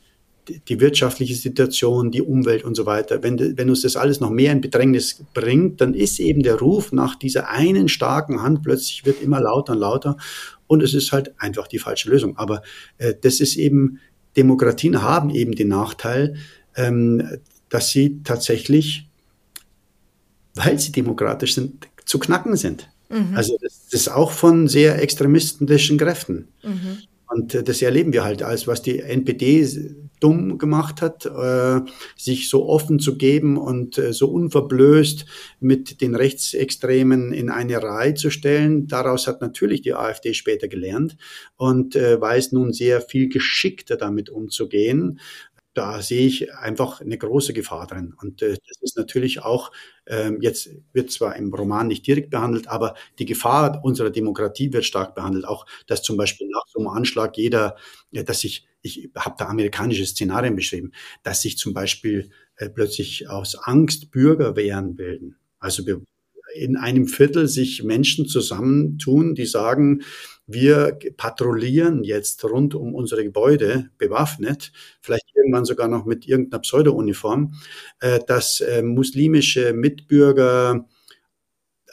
[0.68, 4.52] die wirtschaftliche Situation, die Umwelt und so weiter, wenn, wenn uns das alles noch mehr
[4.52, 9.22] in Bedrängnis bringt, dann ist eben der Ruf nach dieser einen starken Hand plötzlich wird
[9.22, 10.16] immer lauter und lauter
[10.66, 12.36] und es ist halt einfach die falsche Lösung.
[12.36, 12.62] Aber
[12.98, 14.00] äh, das ist eben,
[14.36, 16.36] Demokratien haben eben den Nachteil,
[16.76, 17.38] ähm,
[17.68, 19.08] dass sie tatsächlich,
[20.54, 22.88] weil sie demokratisch sind, zu knacken sind.
[23.08, 23.34] Mhm.
[23.34, 26.48] Also das, das, ist auch von sehr extremistischen Kräften.
[26.62, 26.98] Mhm.
[27.34, 29.66] Und äh, das erleben wir halt als, was die NPD
[30.20, 31.80] dumm gemacht hat, äh,
[32.16, 35.26] sich so offen zu geben und äh, so unverblößt
[35.58, 38.86] mit den Rechtsextremen in eine Reihe zu stellen.
[38.86, 41.16] Daraus hat natürlich die AfD später gelernt
[41.56, 45.18] und weiß nun sehr viel geschickter damit umzugehen
[45.74, 48.14] da sehe ich einfach eine große Gefahr drin.
[48.20, 49.72] Und äh, das ist natürlich auch,
[50.06, 54.84] ähm, jetzt wird zwar im Roman nicht direkt behandelt, aber die Gefahr unserer Demokratie wird
[54.84, 55.46] stark behandelt.
[55.46, 57.76] Auch, dass zum Beispiel nach so einem Anschlag jeder,
[58.12, 63.28] ja, dass sich, ich habe da amerikanische Szenarien beschrieben, dass sich zum Beispiel äh, plötzlich
[63.28, 65.36] aus Angst Bürgerwehren bilden.
[65.58, 66.02] Also wir
[66.54, 70.02] in einem Viertel sich Menschen zusammentun, die sagen,
[70.46, 77.54] wir patrouillieren jetzt rund um unsere Gebäude bewaffnet, vielleicht irgendwann sogar noch mit irgendeiner Pseudo-Uniform,
[78.00, 80.86] äh, dass äh, muslimische Mitbürger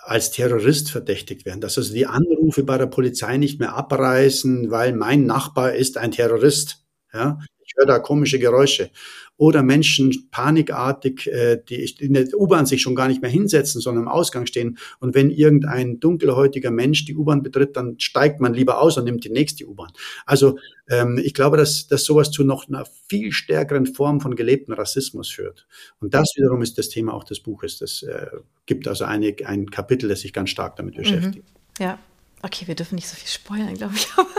[0.03, 4.93] als Terrorist verdächtigt werden, dass also die Anrufe bei der Polizei nicht mehr abreißen, weil
[4.93, 6.83] mein Nachbar ist ein Terrorist.
[7.13, 7.39] Ja,
[7.71, 8.89] ich höre da komische Geräusche
[9.37, 14.03] oder Menschen panikartig, äh, die in der U-Bahn sich schon gar nicht mehr hinsetzen, sondern
[14.03, 14.77] im Ausgang stehen.
[14.99, 19.23] Und wenn irgendein dunkelhäutiger Mensch die U-Bahn betritt, dann steigt man lieber aus und nimmt
[19.23, 19.91] die nächste U-Bahn.
[20.25, 24.73] Also ähm, ich glaube, dass, dass sowas zu noch einer viel stärkeren Form von gelebten
[24.73, 25.65] Rassismus führt.
[25.99, 27.79] Und das wiederum ist das Thema auch des Buches.
[27.79, 28.27] Das äh,
[28.65, 31.01] gibt also eine, ein Kapitel, das sich ganz stark damit mhm.
[31.01, 31.49] beschäftigt.
[31.79, 31.83] Mhm.
[31.83, 31.99] Ja,
[32.43, 34.07] okay, wir dürfen nicht so viel spoilern, glaube ich.
[34.17, 34.29] Aber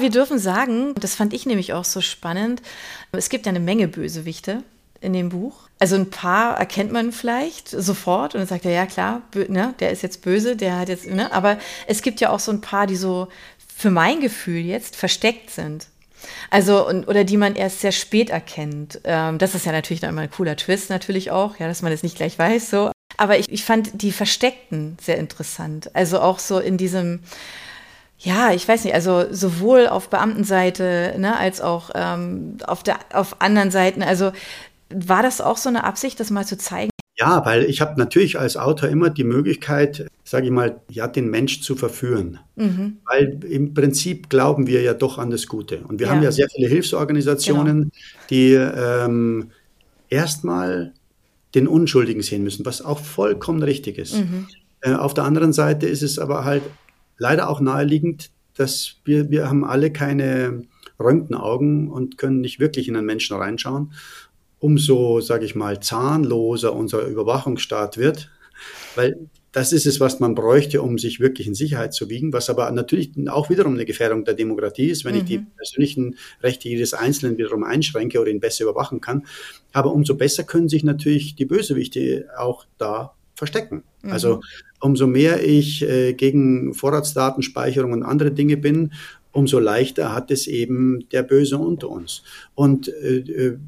[0.00, 2.62] wir dürfen sagen, das fand ich nämlich auch so spannend,
[3.12, 4.62] es gibt ja eine Menge Bösewichte
[5.00, 5.54] in dem Buch.
[5.78, 10.02] Also ein paar erkennt man vielleicht sofort und sagt er, ja klar, ne, der ist
[10.02, 12.96] jetzt böse, der hat jetzt, ne, aber es gibt ja auch so ein paar, die
[12.96, 13.28] so
[13.74, 15.86] für mein Gefühl jetzt versteckt sind.
[16.50, 19.00] Also, und, oder die man erst sehr spät erkennt.
[19.04, 21.90] Ähm, das ist ja natürlich dann immer ein cooler Twist natürlich auch, ja, dass man
[21.90, 22.90] das nicht gleich weiß, so.
[23.16, 25.94] Aber ich, ich fand die Versteckten sehr interessant.
[25.94, 27.20] Also auch so in diesem,
[28.22, 33.40] ja, ich weiß nicht, also sowohl auf Beamtenseite ne, als auch ähm, auf, der, auf
[33.40, 34.02] anderen Seiten.
[34.02, 34.32] Also
[34.90, 36.90] war das auch so eine Absicht, das mal zu zeigen?
[37.18, 41.30] Ja, weil ich habe natürlich als Autor immer die Möglichkeit, sage ich mal, ja, den
[41.30, 42.38] Mensch zu verführen.
[42.56, 42.98] Mhm.
[43.04, 45.80] Weil im Prinzip glauben wir ja doch an das Gute.
[45.88, 46.12] Und wir ja.
[46.12, 47.92] haben ja sehr viele Hilfsorganisationen, genau.
[48.28, 49.50] die ähm,
[50.10, 50.92] erstmal
[51.54, 54.16] den Unschuldigen sehen müssen, was auch vollkommen richtig ist.
[54.16, 54.46] Mhm.
[54.82, 56.62] Äh, auf der anderen Seite ist es aber halt
[57.20, 60.64] leider auch naheliegend, dass wir, wir haben alle keine
[60.98, 63.92] Röntgenaugen und können nicht wirklich in einen Menschen reinschauen
[64.60, 68.30] umso, sage ich mal, zahnloser unser Überwachungsstaat wird,
[68.94, 69.18] weil
[69.52, 72.70] das ist es, was man bräuchte, um sich wirklich in Sicherheit zu wiegen, was aber
[72.70, 75.20] natürlich auch wiederum eine Gefährdung der Demokratie ist, wenn mhm.
[75.20, 75.46] ich die mhm.
[75.56, 79.26] persönlichen Rechte jedes Einzelnen wiederum einschränke oder ihn besser überwachen kann.
[79.72, 83.82] Aber umso besser können sich natürlich die Bösewichte auch da verstecken.
[84.02, 84.12] Mhm.
[84.12, 84.40] Also
[84.80, 88.92] umso mehr ich äh, gegen Vorratsdatenspeicherung und andere Dinge bin,
[89.32, 92.22] umso leichter hat es eben der Böse unter uns.
[92.54, 93.58] Und äh, äh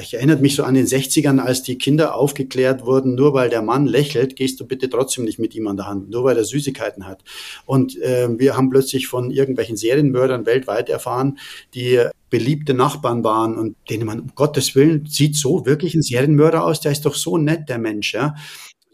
[0.00, 3.62] ich erinnere mich so an den 60ern, als die Kinder aufgeklärt wurden, nur weil der
[3.62, 6.44] Mann lächelt, gehst du bitte trotzdem nicht mit ihm an der Hand, nur weil er
[6.44, 7.22] Süßigkeiten hat.
[7.66, 11.38] Und äh, wir haben plötzlich von irgendwelchen Serienmördern weltweit erfahren,
[11.74, 16.64] die beliebte Nachbarn waren und denen man, um Gottes Willen, sieht so wirklich ein Serienmörder
[16.64, 18.34] aus, der ist doch so nett, der Mensch, ja.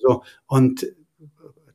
[0.03, 0.87] So, und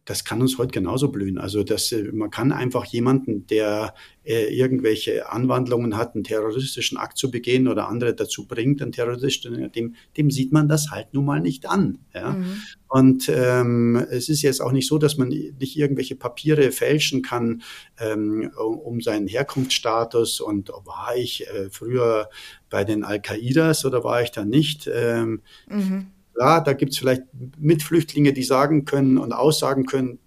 [0.06, 1.40] das kann uns heute genauso blühen.
[1.40, 7.18] Also das, äh, man kann einfach jemanden, der äh, irgendwelche Anwandlungen hat, einen terroristischen Akt
[7.18, 11.26] zu begehen oder andere dazu bringt, einen terroristischen, dem, dem sieht man das halt nun
[11.26, 12.00] mal nicht an.
[12.14, 12.34] Ja?
[12.34, 12.62] Mhm.
[12.88, 17.64] Und ähm, es ist jetzt auch nicht so, dass man nicht irgendwelche Papiere fälschen kann,
[18.00, 22.30] ähm, um seinen Herkunftsstatus und war ich äh, früher
[22.70, 24.90] bei den Al-Qaidas oder war ich da nicht?
[24.94, 27.24] Ähm, mhm Klar, da gibt es vielleicht
[27.58, 30.20] Mitflüchtlinge, die sagen können und aussagen können,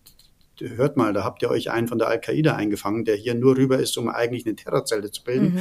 [0.61, 3.79] hört mal, da habt ihr euch einen von der Al-Qaida eingefangen, der hier nur rüber
[3.79, 5.55] ist, um eigentlich eine Terrorzelle zu bilden.
[5.55, 5.61] Mhm.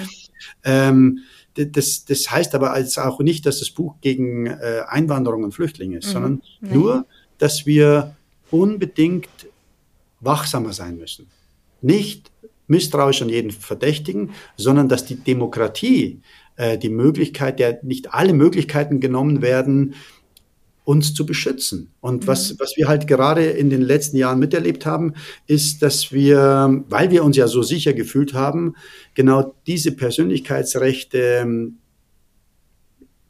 [0.63, 1.19] Ähm,
[1.53, 5.97] das, das heißt aber als auch nicht, dass das Buch gegen äh, Einwanderung und Flüchtlinge
[5.97, 6.11] ist, mhm.
[6.11, 6.73] sondern nee.
[6.73, 7.05] nur,
[7.37, 8.15] dass wir
[8.51, 9.27] unbedingt
[10.19, 11.27] wachsamer sein müssen.
[11.81, 12.31] Nicht
[12.67, 16.21] misstrauisch an jeden Verdächtigen, sondern dass die Demokratie,
[16.57, 19.95] äh, die Möglichkeit, der nicht alle Möglichkeiten genommen werden,
[20.87, 21.91] uns zu beschützen.
[21.99, 22.27] Und mhm.
[22.27, 27.11] was, was wir halt gerade in den letzten Jahren miterlebt haben, ist, dass wir, weil
[27.11, 28.73] wir uns ja so sicher gefühlt haben,
[29.13, 31.45] genau diese Persönlichkeitsrechte,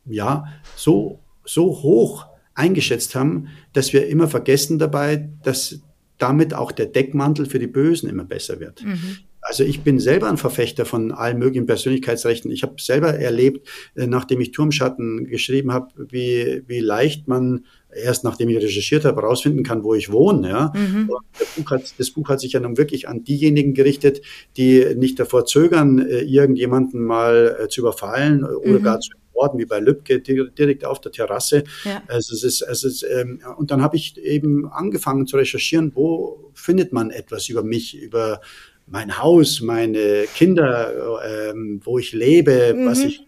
[0.06, 5.80] ja, so, so hoch eingeschätzt haben, dass wir immer vergessen dabei, dass
[6.20, 8.84] damit auch der Deckmantel für die Bösen immer besser wird.
[8.84, 9.17] Mhm.
[9.48, 12.52] Also ich bin selber ein Verfechter von allen möglichen Persönlichkeitsrechten.
[12.52, 18.26] Ich habe selber erlebt, äh, nachdem ich Turmschatten geschrieben habe, wie, wie leicht man erst
[18.26, 20.50] nachdem ich recherchiert habe, herausfinden kann, wo ich wohne.
[20.50, 20.74] Ja?
[20.76, 21.08] Mhm.
[21.08, 24.22] Buch hat, das Buch hat sich ja nun wirklich an diejenigen gerichtet,
[24.58, 28.84] die nicht davor zögern, äh, irgendjemanden mal äh, zu überfallen oder mhm.
[28.84, 29.12] gar zu
[29.54, 31.64] wie bei Lübcke direkt auf der Terrasse.
[31.86, 32.02] Ja.
[32.08, 36.52] Also es ist, es ist, ähm, und dann habe ich eben angefangen zu recherchieren, wo
[36.56, 38.42] findet man etwas über mich, über
[38.88, 42.86] mein Haus, meine Kinder, ähm, wo ich lebe, mhm.
[42.86, 43.28] was ich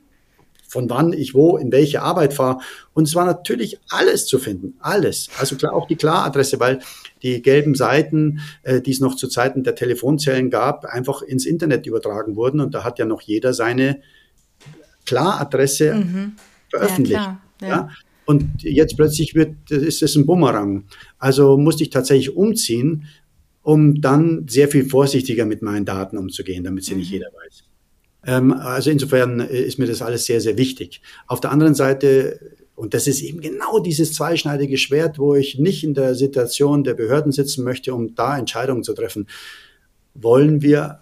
[0.69, 2.59] von wann ich wo in welche Arbeit fahre.
[2.93, 5.29] Und es war natürlich alles zu finden, alles.
[5.39, 6.79] Also klar, auch die Klaradresse, weil
[7.23, 11.87] die gelben Seiten, äh, die es noch zu Zeiten der Telefonzellen gab, einfach ins Internet
[11.87, 12.61] übertragen wurden.
[12.61, 14.01] Und da hat ja noch jeder seine
[15.05, 16.35] Klaradresse mhm.
[16.69, 17.19] veröffentlicht.
[17.19, 17.67] Ja, ja.
[17.67, 17.89] ja,
[18.25, 20.83] Und jetzt plötzlich wird, ist es ein Bumerang.
[21.17, 23.07] Also musste ich tatsächlich umziehen,
[23.61, 26.99] um dann sehr viel vorsichtiger mit meinen Daten umzugehen, damit sie mhm.
[26.99, 27.63] nicht jeder weiß.
[28.25, 31.01] Ähm, also insofern äh, ist mir das alles sehr, sehr wichtig.
[31.27, 35.83] Auf der anderen Seite, und das ist eben genau dieses zweischneidige Schwert, wo ich nicht
[35.83, 39.27] in der Situation der Behörden sitzen möchte, um da Entscheidungen zu treffen,
[40.13, 40.99] wollen wir,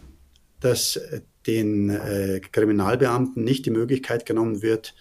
[0.59, 0.99] dass
[1.45, 4.95] den äh, Kriminalbeamten nicht die Möglichkeit genommen wird,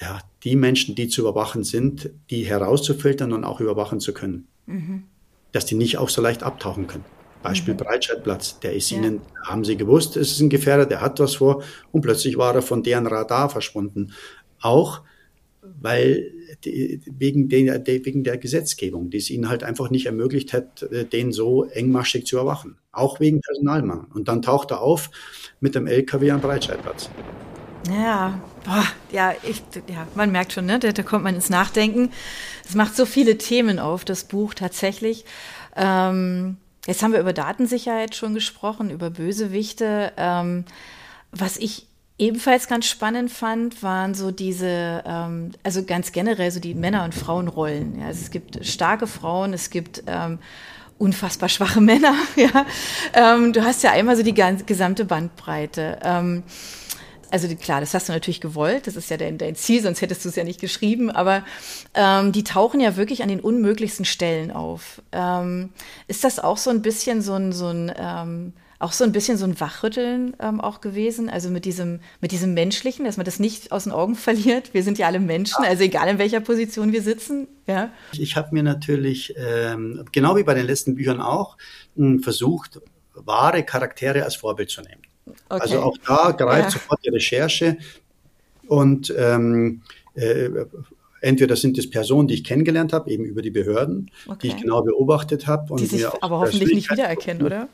[0.00, 4.46] ja, die Menschen, die zu überwachen sind, die herauszufiltern und auch überwachen zu können.
[4.66, 5.04] Mhm
[5.52, 7.04] dass die nicht auch so leicht abtauchen können.
[7.42, 7.78] Beispiel mhm.
[7.78, 8.98] Breitscheidplatz, der ist ja.
[8.98, 12.54] ihnen, haben sie gewusst, es ist ein Gefährder, der hat was vor und plötzlich war
[12.54, 14.12] er von deren Radar verschwunden.
[14.60, 15.02] Auch
[15.80, 16.32] weil
[16.64, 21.32] die, wegen, der, wegen der Gesetzgebung, die es ihnen halt einfach nicht ermöglicht hat, den
[21.32, 22.76] so engmaschig zu überwachen.
[22.90, 24.06] Auch wegen Personalmangel.
[24.14, 25.10] Und dann taucht er auf
[25.60, 27.10] mit dem LKW am Breitscheidplatz.
[27.86, 30.78] Ja, boah, ja, ich, ja, man merkt schon, ne?
[30.78, 32.10] Da, da kommt man ins Nachdenken.
[32.66, 35.24] Es macht so viele Themen auf, das Buch tatsächlich.
[35.76, 40.12] Ähm, jetzt haben wir über Datensicherheit schon gesprochen, über Bösewichte.
[40.16, 40.64] Ähm,
[41.30, 41.86] was ich
[42.18, 47.14] ebenfalls ganz spannend fand, waren so diese, ähm, also ganz generell so die Männer- und
[47.14, 48.00] Frauenrollen.
[48.00, 50.40] Ja, also es gibt starke Frauen, es gibt ähm,
[50.98, 52.14] unfassbar schwache Männer.
[52.36, 52.66] Ja,
[53.14, 55.98] ähm, du hast ja einmal so die ganze, gesamte Bandbreite.
[57.30, 60.24] Also klar, das hast du natürlich gewollt, das ist ja dein, dein Ziel, sonst hättest
[60.24, 61.44] du es ja nicht geschrieben, aber
[61.94, 65.02] ähm, die tauchen ja wirklich an den unmöglichsten Stellen auf.
[65.12, 65.70] Ähm,
[66.06, 69.36] ist das auch so ein bisschen so ein, so ein ähm, auch so ein bisschen
[69.36, 73.40] so ein Wachrütteln ähm, auch gewesen, also mit diesem, mit diesem Menschlichen, dass man das
[73.40, 74.72] nicht aus den Augen verliert.
[74.72, 77.48] Wir sind ja alle Menschen, also egal in welcher Position wir sitzen.
[77.66, 77.90] Ja.
[78.12, 81.56] Ich habe mir natürlich, ähm, genau wie bei den letzten Büchern auch,
[81.96, 82.80] mh, versucht,
[83.14, 85.02] wahre Charaktere als Vorbild zu nehmen.
[85.48, 85.60] Okay.
[85.62, 86.70] Also auch da greift ja.
[86.70, 87.78] sofort die Recherche
[88.66, 89.82] und ähm,
[90.14, 90.48] äh,
[91.20, 94.38] entweder sind es Personen, die ich kennengelernt habe, eben über die Behörden, okay.
[94.42, 95.74] die ich genau beobachtet habe.
[95.76, 97.68] Die sich aber hoffentlich nicht wiedererkennen, oder?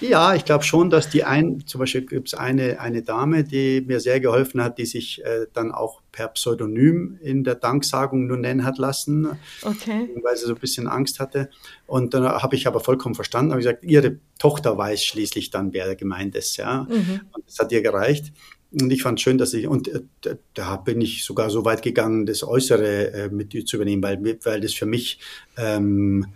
[0.00, 3.80] Ja, ich glaube schon, dass die ein, zum Beispiel gibt es eine, eine Dame, die
[3.80, 8.36] mir sehr geholfen hat, die sich äh, dann auch per Pseudonym in der Danksagung nur
[8.36, 9.28] nennen hat lassen,
[9.62, 10.08] okay.
[10.22, 11.48] weil sie so ein bisschen Angst hatte.
[11.86, 15.94] Und dann habe ich aber vollkommen verstanden, habe gesagt, ihre Tochter weiß schließlich dann, wer
[15.96, 16.86] gemeint ist, ja.
[16.88, 17.20] Mhm.
[17.32, 18.32] Und das hat ihr gereicht.
[18.72, 22.26] Und ich fand schön, dass ich, und äh, da bin ich sogar so weit gegangen,
[22.26, 25.20] das Äußere äh, mit zu übernehmen, weil, weil das für mich
[25.56, 26.26] ähm,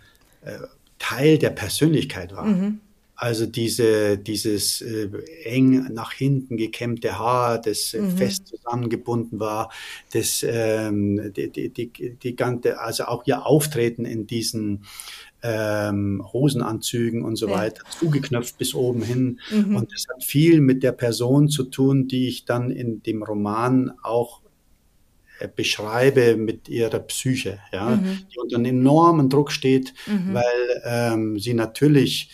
[0.41, 0.59] äh,
[0.97, 2.45] Teil der Persönlichkeit war.
[2.45, 2.79] Mhm.
[3.21, 5.09] Also diese, dieses äh,
[5.43, 8.11] eng nach hinten gekämmte Haar, das mhm.
[8.15, 9.69] fest zusammengebunden war,
[10.13, 14.85] das ähm, die, die, die, die ganze, also auch ihr Auftreten in diesen
[15.43, 17.55] ähm, Hosenanzügen und so ja.
[17.55, 19.41] weiter, zugeknöpft bis oben hin.
[19.51, 19.75] Mhm.
[19.75, 23.91] Und das hat viel mit der Person zu tun, die ich dann in dem Roman
[24.01, 24.39] auch
[25.39, 28.19] äh, beschreibe mit ihrer Psyche, ja, mhm.
[28.31, 30.35] die unter einem enormen Druck steht, mhm.
[30.35, 32.29] weil ähm, sie natürlich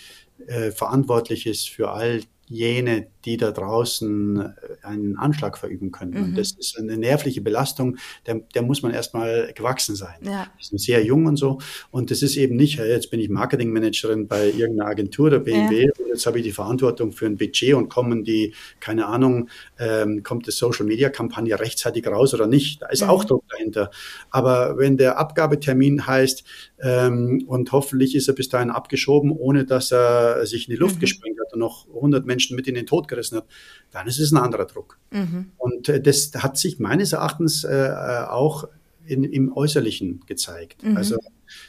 [0.48, 4.52] äh, verantwortlich ist für all jene, die da draußen äh,
[4.84, 6.12] einen Anschlag verüben können.
[6.12, 6.24] Mhm.
[6.24, 10.16] Und das ist eine nervliche Belastung, der, der muss man erstmal gewachsen sein.
[10.22, 10.48] Ja.
[10.60, 11.60] Die sind sehr jung und so.
[11.90, 15.92] Und das ist eben nicht, jetzt bin ich Marketingmanagerin bei irgendeiner Agentur der BMW ja.
[15.98, 20.22] und jetzt habe ich die Verantwortung für ein Budget und kommen die, keine Ahnung, ähm,
[20.22, 22.82] kommt die Social Media Kampagne rechtzeitig raus oder nicht.
[22.82, 23.10] Da ist mhm.
[23.10, 23.90] auch Druck dahinter.
[24.30, 26.44] Aber wenn der Abgabetermin heißt,
[26.86, 30.98] ähm, und hoffentlich ist er bis dahin abgeschoben, ohne dass er sich in die Luft
[30.98, 31.00] mhm.
[31.00, 33.48] gesprengt hat und noch 100 Menschen mit in den Tod gerissen hat,
[33.92, 35.00] dann ist es ein anderer Druck.
[35.10, 35.52] Mhm.
[35.58, 38.68] Und äh, das hat sich meines Erachtens äh, äh, auch
[39.08, 40.84] in, im Äußerlichen gezeigt.
[40.84, 40.96] Mhm.
[40.96, 41.18] Also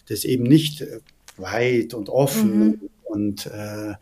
[0.06, 0.84] das eben nicht
[1.38, 2.80] weit und offen mhm.
[3.04, 3.94] und äh,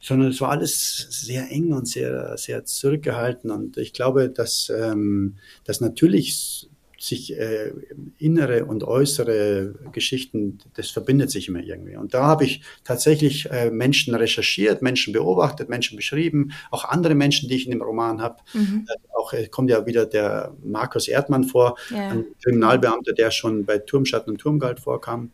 [0.00, 3.50] sondern es war alles sehr eng und sehr, sehr zurückgehalten.
[3.50, 6.68] Und ich glaube, dass, ähm, dass natürlich
[7.06, 7.72] sich äh,
[8.18, 11.96] innere und äußere Geschichten, das verbindet sich immer irgendwie.
[11.96, 17.48] Und da habe ich tatsächlich äh, Menschen recherchiert, Menschen beobachtet, Menschen beschrieben, auch andere Menschen,
[17.48, 18.36] die ich in dem Roman habe.
[18.52, 18.86] Mhm.
[18.88, 22.10] Äh, auch äh, kommt ja wieder der Markus Erdmann vor, ja.
[22.10, 25.30] ein Kriminalbeamter, der schon bei Turmschatten und Turmgalt vorkam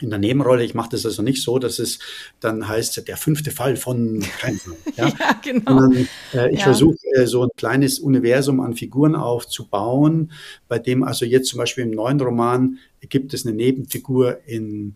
[0.00, 0.64] in der Nebenrolle.
[0.64, 1.98] Ich mache das also nicht so, dass es
[2.40, 4.60] dann heißt, der fünfte Fall von keinem
[4.96, 5.08] Ja?
[5.08, 5.80] ja, genau.
[5.80, 6.64] Sondern, äh, ich ja.
[6.64, 10.32] versuche äh, so ein kleines Universum an Figuren aufzubauen,
[10.68, 14.94] bei dem also jetzt zum Beispiel im neuen Roman gibt es eine Nebenfigur in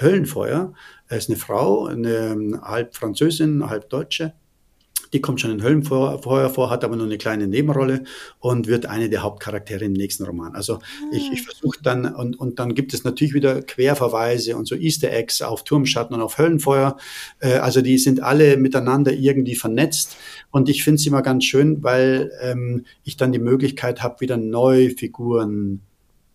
[0.00, 0.72] Höllenfeuer.
[1.08, 4.32] Es ist eine Frau, eine halb Französin, halb Deutsche
[5.12, 8.04] die kommt schon in Höllenfeuer vor, hat aber nur eine kleine Nebenrolle
[8.38, 10.54] und wird eine der Hauptcharaktere im nächsten Roman.
[10.54, 10.78] Also
[11.12, 15.10] ich, ich versuche dann, und, und dann gibt es natürlich wieder Querverweise und so Easter
[15.12, 16.96] Eggs auf Turmschatten und auf Höllenfeuer.
[17.40, 20.16] Äh, also die sind alle miteinander irgendwie vernetzt.
[20.50, 24.36] Und ich finde es immer ganz schön, weil ähm, ich dann die Möglichkeit habe, wieder
[24.36, 25.80] neue Figuren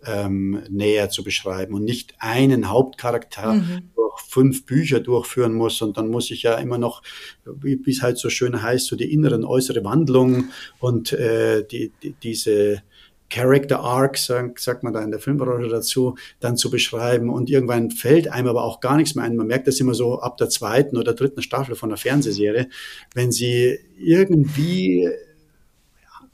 [0.05, 3.89] ähm, näher zu beschreiben und nicht einen Hauptcharakter mhm.
[3.95, 5.81] durch fünf Bücher durchführen muss.
[5.81, 7.01] Und dann muss ich ja immer noch,
[7.45, 10.45] wie es halt so schön heißt, so die innere und äußere Wandlung
[10.79, 12.83] und äh, die, die, diese
[13.29, 17.29] Character Arc, sagt, sagt man da in der Filmbranche dazu, dann zu beschreiben.
[17.29, 19.35] Und irgendwann fällt einem aber auch gar nichts mehr ein.
[19.35, 22.69] Man merkt das immer so ab der zweiten oder dritten Staffel von einer Fernsehserie,
[23.13, 25.09] wenn sie irgendwie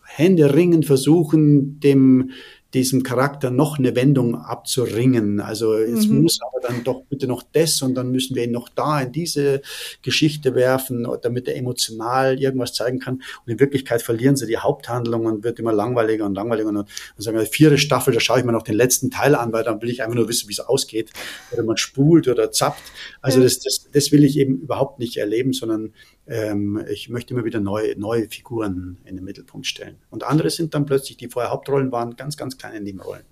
[0.04, 2.32] händeringend versuchen, dem
[2.74, 5.42] diesem Charakter noch eine Wendung abzuringen.
[5.42, 6.22] Also es mhm.
[6.22, 9.12] muss aber dann doch bitte noch das und dann müssen wir ihn noch da in
[9.12, 9.62] diese
[10.02, 13.16] Geschichte werfen, damit er emotional irgendwas zeigen kann.
[13.16, 16.70] Und in Wirklichkeit verlieren sie die Haupthandlung und wird immer langweiliger und langweiliger.
[16.70, 16.86] Und dann
[17.18, 19.82] sagen wir, vierte Staffel, da schaue ich mir noch den letzten Teil an, weil dann
[19.82, 21.12] will ich einfach nur wissen, wie es ausgeht.
[21.52, 22.82] Oder man spult oder zappt.
[23.22, 25.94] Also das, das, das will ich eben überhaupt nicht erleben, sondern
[26.32, 29.98] ähm, ich möchte immer wieder neue, neue Figuren in den Mittelpunkt stellen.
[30.10, 33.24] Und andere sind dann plötzlich, die vorher Hauptrollen waren, ganz, ganz kleine Nebenrollen.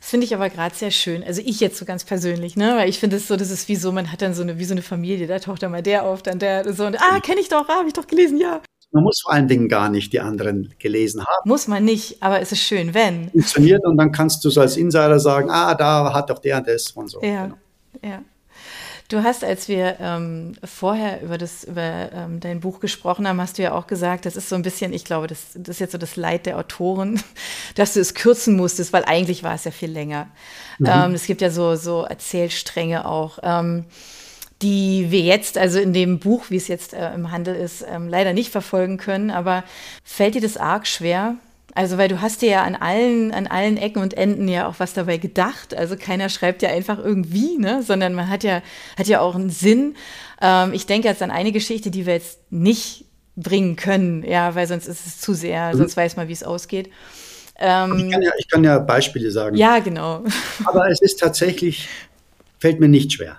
[0.00, 1.22] Das finde ich aber gerade sehr schön.
[1.24, 2.76] Also ich jetzt so ganz persönlich, ne?
[2.76, 4.64] Weil ich finde es so, das ist wie so, man hat dann so eine, wie
[4.64, 7.40] so eine Familie, da taucht dann mal der auf, dann der so und ah, kenne
[7.40, 8.62] ich doch, ah, habe ich doch gelesen, ja.
[8.92, 11.48] Man muss vor allen Dingen gar nicht die anderen gelesen haben.
[11.48, 13.30] Muss man nicht, aber es ist schön, wenn.
[13.30, 16.68] Funktioniert und dann kannst du so als Insider sagen, ah, da hat doch der und
[16.68, 17.20] das und so.
[17.20, 17.56] Ja, genau.
[18.02, 18.22] ja.
[19.08, 23.56] Du hast, als wir ähm, vorher über, das, über ähm, dein Buch gesprochen haben, hast
[23.58, 25.92] du ja auch gesagt, das ist so ein bisschen, ich glaube, das, das ist jetzt
[25.92, 27.22] so das Leid der Autoren,
[27.76, 30.28] dass du es kürzen musstest, weil eigentlich war es ja viel länger.
[30.78, 30.86] Mhm.
[30.88, 33.84] Ähm, es gibt ja so, so Erzählstränge auch, ähm,
[34.62, 38.08] die wir jetzt, also in dem Buch, wie es jetzt äh, im Handel ist, ähm,
[38.08, 39.30] leider nicht verfolgen können.
[39.30, 39.62] Aber
[40.02, 41.36] fällt dir das arg schwer,
[41.76, 44.76] also, weil du hast dir ja an allen, an allen Ecken und Enden ja auch
[44.78, 45.76] was dabei gedacht.
[45.76, 47.82] Also keiner schreibt ja einfach irgendwie, ne?
[47.82, 48.62] sondern man hat ja,
[48.98, 49.94] hat ja auch einen Sinn.
[50.40, 53.04] Ähm, ich denke jetzt an eine Geschichte, die wir jetzt nicht
[53.36, 55.78] bringen können, ja, weil sonst ist es zu sehr, mhm.
[55.78, 56.90] sonst weiß man, wie es ausgeht.
[57.58, 59.56] Ähm, ich, kann ja, ich kann ja Beispiele sagen.
[59.56, 60.24] Ja, genau.
[60.64, 61.88] Aber es ist tatsächlich,
[62.58, 63.36] fällt mir nicht schwer.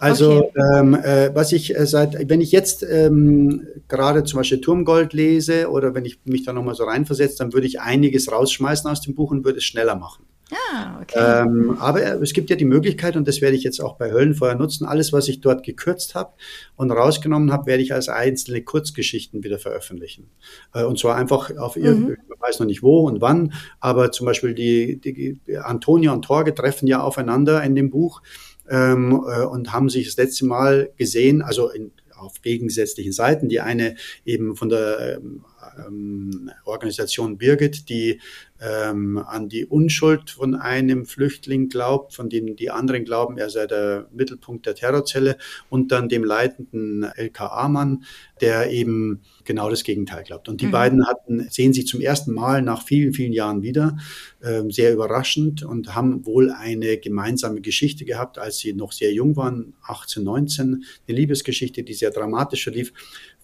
[0.00, 0.78] Also okay.
[0.78, 5.68] ähm, äh, was ich äh, seit, wenn ich jetzt ähm, gerade zum Beispiel Turmgold lese
[5.68, 9.14] oder wenn ich mich da nochmal so reinversetze, dann würde ich einiges rausschmeißen aus dem
[9.14, 10.24] Buch und würde es schneller machen.
[10.52, 11.42] Ah, okay.
[11.42, 14.54] Ähm, aber es gibt ja die Möglichkeit, und das werde ich jetzt auch bei Höllenfeuer
[14.54, 16.32] nutzen, alles, was ich dort gekürzt habe
[16.76, 20.30] und rausgenommen habe, werde ich als einzelne Kurzgeschichten wieder veröffentlichen.
[20.74, 21.84] Äh, und zwar einfach auf mhm.
[21.84, 26.24] ihr, ich weiß noch nicht wo und wann, aber zum Beispiel die, die Antonia und
[26.24, 28.22] Torge treffen ja aufeinander in dem Buch
[28.70, 33.48] ähm, äh, und haben sich das letzte Mal gesehen, also in, auf gegensätzlichen Seiten.
[33.48, 35.44] Die eine eben von der ähm,
[35.78, 38.20] ähm, Organisation Birgit, die
[38.60, 43.66] ähm, an die Unschuld von einem Flüchtling glaubt, von dem die anderen glauben, er sei
[43.66, 45.38] der Mittelpunkt der Terrorzelle
[45.70, 48.04] und dann dem leitenden LKA-Mann,
[48.40, 50.48] der eben genau das Gegenteil glaubt.
[50.48, 50.72] Und die mhm.
[50.72, 53.96] beiden hatten, sehen sich zum ersten Mal nach vielen, vielen Jahren wieder,
[54.40, 59.36] äh, sehr überraschend und haben wohl eine gemeinsame Geschichte gehabt, als sie noch sehr jung
[59.36, 62.92] waren, 18, 19, eine Liebesgeschichte, die sehr dramatisch verlief,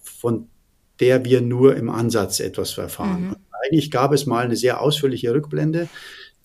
[0.01, 0.49] von
[0.99, 3.29] der wir nur im Ansatz etwas erfahren.
[3.29, 3.35] Mhm.
[3.65, 5.89] Eigentlich gab es mal eine sehr ausführliche Rückblende.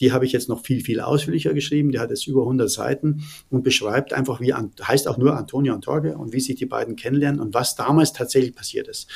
[0.00, 1.92] Die habe ich jetzt noch viel, viel ausführlicher geschrieben.
[1.92, 5.82] Die hat jetzt über 100 Seiten und beschreibt einfach, wie, heißt auch nur Antonia und
[5.82, 9.08] Torge und wie sich die beiden kennenlernen und was damals tatsächlich passiert ist.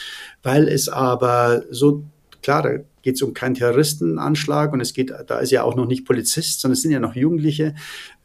[0.42, 2.04] Weil es aber so,
[2.42, 2.70] klar, da
[3.02, 6.60] geht es um keinen Terroristenanschlag und es geht, da ist ja auch noch nicht Polizist,
[6.60, 7.74] sondern es sind ja noch Jugendliche.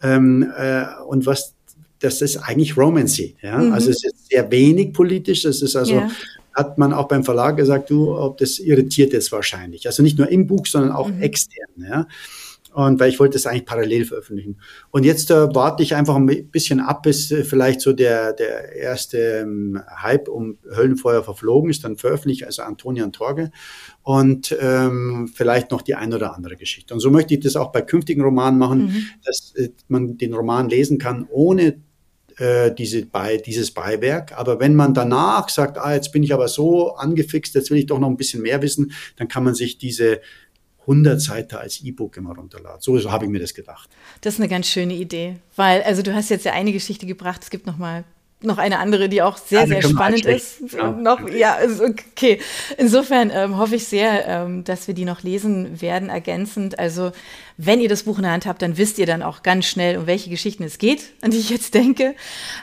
[0.01, 1.55] Ähm, äh, und was
[1.99, 3.35] das ist eigentlich Romancy.
[3.43, 3.59] Ja?
[3.59, 3.73] Mhm.
[3.73, 5.43] Also es ist sehr wenig politisch.
[5.43, 6.09] Das ist also ja
[6.53, 9.87] hat man auch beim Verlag gesagt, du, ob das irritiert ist wahrscheinlich.
[9.87, 11.21] Also nicht nur im Buch, sondern auch mhm.
[11.21, 11.69] extern.
[11.77, 12.07] Ja.
[12.73, 14.57] Und weil ich wollte das eigentlich parallel veröffentlichen.
[14.91, 18.73] Und jetzt äh, warte ich einfach ein bisschen ab, bis äh, vielleicht so der, der
[18.73, 21.83] erste ähm, Hype um Höllenfeuer verflogen ist.
[21.83, 23.51] Dann veröffentliche ich also Antonia und Torge
[24.03, 26.93] und ähm, vielleicht noch die ein oder andere Geschichte.
[26.93, 29.03] Und so möchte ich das auch bei künftigen Romanen machen, mhm.
[29.25, 31.81] dass äh, man den Roman lesen kann, ohne
[32.37, 34.37] äh, diese Bei, dieses Beiwerk.
[34.37, 37.85] Aber wenn man danach sagt, ah, jetzt bin ich aber so angefixt, jetzt will ich
[37.85, 40.21] doch noch ein bisschen mehr wissen, dann kann man sich diese
[40.81, 42.81] 100 Seiten als E-Book immer runterladen.
[42.81, 43.89] So, so habe ich mir das gedacht.
[44.21, 47.41] Das ist eine ganz schöne Idee, weil also du hast jetzt ja eine Geschichte gebracht,
[47.43, 48.03] es gibt noch mal
[48.43, 50.61] noch eine andere, die auch sehr, ja, sehr spannend ist.
[50.73, 50.91] Ja.
[50.91, 52.39] Noch, ja, okay.
[52.77, 56.79] Insofern ähm, hoffe ich sehr, ähm, dass wir die noch lesen werden, ergänzend.
[56.79, 57.11] Also,
[57.63, 59.97] wenn ihr das Buch in der Hand habt, dann wisst ihr dann auch ganz schnell,
[59.97, 62.15] um welche Geschichten es geht, an die ich jetzt denke.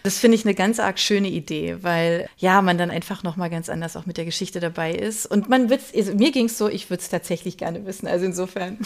[0.03, 3.69] Das finde ich eine ganz arg schöne Idee, weil ja, man dann einfach nochmal ganz
[3.69, 5.27] anders auch mit der Geschichte dabei ist.
[5.27, 8.09] Und man wird also mir ging es so, ich würde es tatsächlich gerne wissen.
[8.09, 8.79] Also insofern.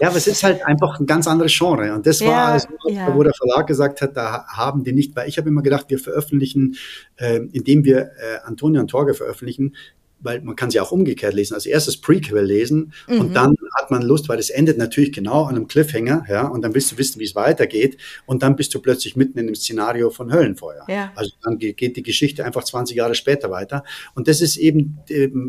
[0.00, 1.92] Ja, aber es ist halt einfach ein ganz anderes Genre.
[1.94, 3.14] Und das war, ja, also, ja.
[3.14, 5.98] wo der Verlag gesagt hat, da haben die nicht, weil ich habe immer gedacht, wir
[5.98, 6.76] veröffentlichen,
[7.16, 9.74] äh, indem wir äh, Antonia und Torge veröffentlichen,
[10.20, 11.54] weil man kann sie auch umgekehrt lesen.
[11.54, 13.20] Als erstes Prequel lesen mhm.
[13.20, 16.62] und dann hat man Lust, weil es endet natürlich genau an einem Cliffhanger, ja, und
[16.62, 19.54] dann willst du wissen, wie es weitergeht und dann bist du plötzlich mitten in dem
[19.54, 20.84] Szenario von Höllenfeuer.
[20.88, 21.12] Ja.
[21.14, 24.98] Also dann geht die Geschichte einfach 20 Jahre später weiter und das ist eben,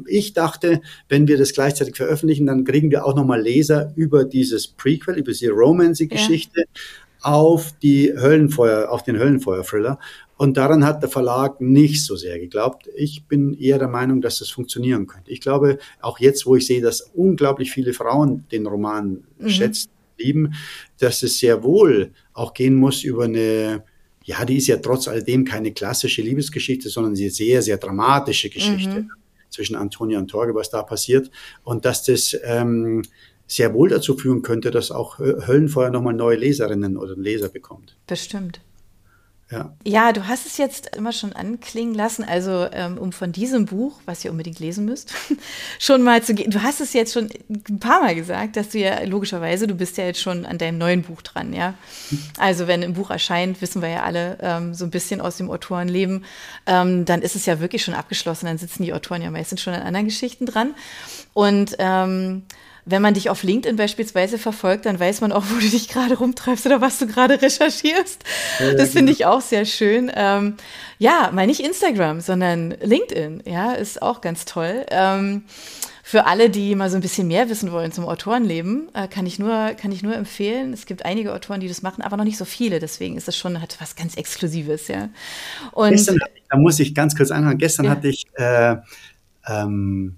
[0.08, 4.68] ich dachte, wenn wir das gleichzeitig veröffentlichen, dann kriegen wir auch nochmal Leser über dieses
[4.68, 6.82] Prequel, über diese Romance-Geschichte, ja
[7.22, 10.00] auf die Höllenfeuer, auf den Höllenfeuer-Thriller.
[10.38, 12.88] Und daran hat der Verlag nicht so sehr geglaubt.
[12.96, 15.32] Ich bin eher der Meinung, dass das funktionieren könnte.
[15.32, 19.50] Ich glaube, auch jetzt, wo ich sehe, dass unglaublich viele Frauen den Roman mhm.
[19.50, 20.54] schätzen, lieben,
[21.00, 23.84] dass es sehr wohl auch gehen muss über eine,
[24.24, 29.02] ja, die ist ja trotz alledem keine klassische Liebesgeschichte, sondern eine sehr, sehr dramatische Geschichte
[29.02, 29.12] mhm.
[29.50, 31.32] zwischen Antonia und Torge, was da passiert.
[31.64, 33.02] Und dass das ähm,
[33.48, 37.96] sehr wohl dazu führen könnte, dass auch Höllenfeuer nochmal neue Leserinnen oder Leser bekommt.
[38.06, 38.62] Bestimmt.
[39.50, 39.74] Ja.
[39.86, 43.98] ja, du hast es jetzt immer schon anklingen lassen, also ähm, um von diesem Buch,
[44.06, 45.14] was ihr unbedingt lesen müsst,
[45.80, 46.52] schon mal zu gehen.
[46.52, 49.96] Du hast es jetzt schon ein paar Mal gesagt, dass du ja logischerweise, du bist
[49.96, 51.76] ja jetzt schon an deinem neuen Buch dran, ja.
[52.38, 55.50] Also wenn ein Buch erscheint, wissen wir ja alle ähm, so ein bisschen aus dem
[55.50, 56.26] Autorenleben,
[56.66, 59.74] ähm, dann ist es ja wirklich schon abgeschlossen, dann sitzen die Autoren ja meistens schon
[59.74, 60.76] an anderen Geschichten dran.
[61.34, 62.44] Und ähm,
[62.90, 66.18] wenn man dich auf LinkedIn beispielsweise verfolgt, dann weiß man auch, wo du dich gerade
[66.18, 68.24] rumtreibst oder was du gerade recherchierst.
[68.60, 69.18] Ja, das finde genau.
[69.18, 70.12] ich auch sehr schön.
[70.16, 70.56] Ähm,
[70.98, 74.86] ja, mal nicht Instagram, sondern LinkedIn, ja, ist auch ganz toll.
[74.90, 75.44] Ähm,
[76.02, 79.40] für alle, die mal so ein bisschen mehr wissen wollen zum Autorenleben, äh, kann ich
[79.40, 80.72] nur, kann ich nur empfehlen.
[80.72, 82.80] Es gibt einige Autoren, die das machen, aber noch nicht so viele.
[82.80, 85.10] Deswegen ist es schon hat was ganz Exklusives, ja.
[85.74, 86.18] Und gestern,
[86.50, 87.58] da muss ich ganz kurz einhaken.
[87.58, 87.92] Gestern ja.
[87.92, 88.78] hatte ich äh,
[89.46, 90.16] ähm,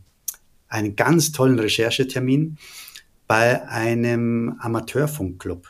[0.70, 2.58] einen ganz tollen Recherchetermin
[3.28, 5.68] bei einem Amateurfunkclub.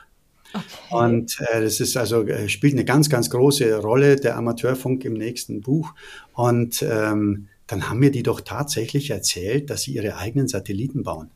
[0.54, 0.66] Okay.
[0.90, 5.14] Und äh, das ist also äh, spielt eine ganz, ganz große Rolle der Amateurfunk im
[5.14, 5.94] nächsten Buch.
[6.34, 11.30] Und ähm, dann haben mir die doch tatsächlich erzählt, dass sie ihre eigenen Satelliten bauen.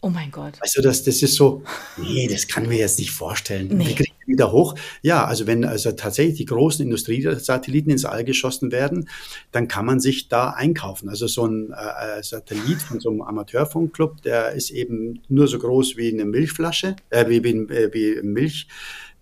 [0.00, 0.54] Oh mein Gott.
[0.60, 1.62] Also das, das ist so,
[1.98, 3.68] nee, das kann mir jetzt nicht vorstellen.
[3.76, 3.94] Nee.
[4.30, 4.76] Wieder hoch?
[5.02, 9.08] Ja, also wenn also tatsächlich die großen Industriesatelliten ins All geschossen werden,
[9.52, 11.08] dann kann man sich da einkaufen.
[11.08, 15.58] Also so ein äh, äh Satellit von so einem Amateurfunkclub, der ist eben nur so
[15.58, 18.68] groß wie eine Milchflasche, äh, wie, wie, äh, wie Milch,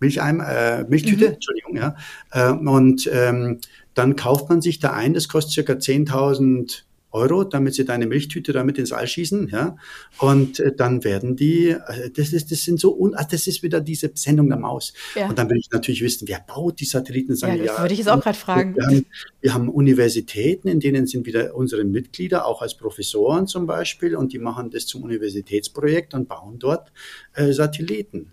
[0.00, 1.34] Milcheim, äh, Milchtüte, mhm.
[1.34, 1.96] Entschuldigung, ja.
[2.30, 3.60] Äh, und ähm,
[3.94, 8.52] dann kauft man sich da ein, das kostet circa 10.000 Euro, damit sie deine Milchtüte
[8.52, 9.76] damit ins All schießen, ja.
[10.18, 13.62] Und äh, dann werden die, äh, das ist, das sind so, un, ach, das ist
[13.62, 14.92] wieder diese Sendung der Maus.
[15.14, 15.28] Ja.
[15.28, 17.34] Und dann will ich natürlich wissen, wer baut die Satelliten?
[17.34, 18.76] Sagen, ja, das ja, würde ich jetzt auch gerade fragen.
[18.76, 19.06] Wir haben,
[19.40, 24.32] wir haben, Universitäten, in denen sind wieder unsere Mitglieder, auch als Professoren zum Beispiel, und
[24.32, 26.92] die machen das zum Universitätsprojekt und bauen dort
[27.34, 28.32] äh, Satelliten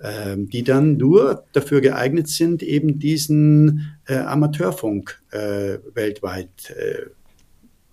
[0.00, 7.06] ähm, die dann nur dafür geeignet sind, eben diesen äh, Amateurfunk äh, weltweit äh,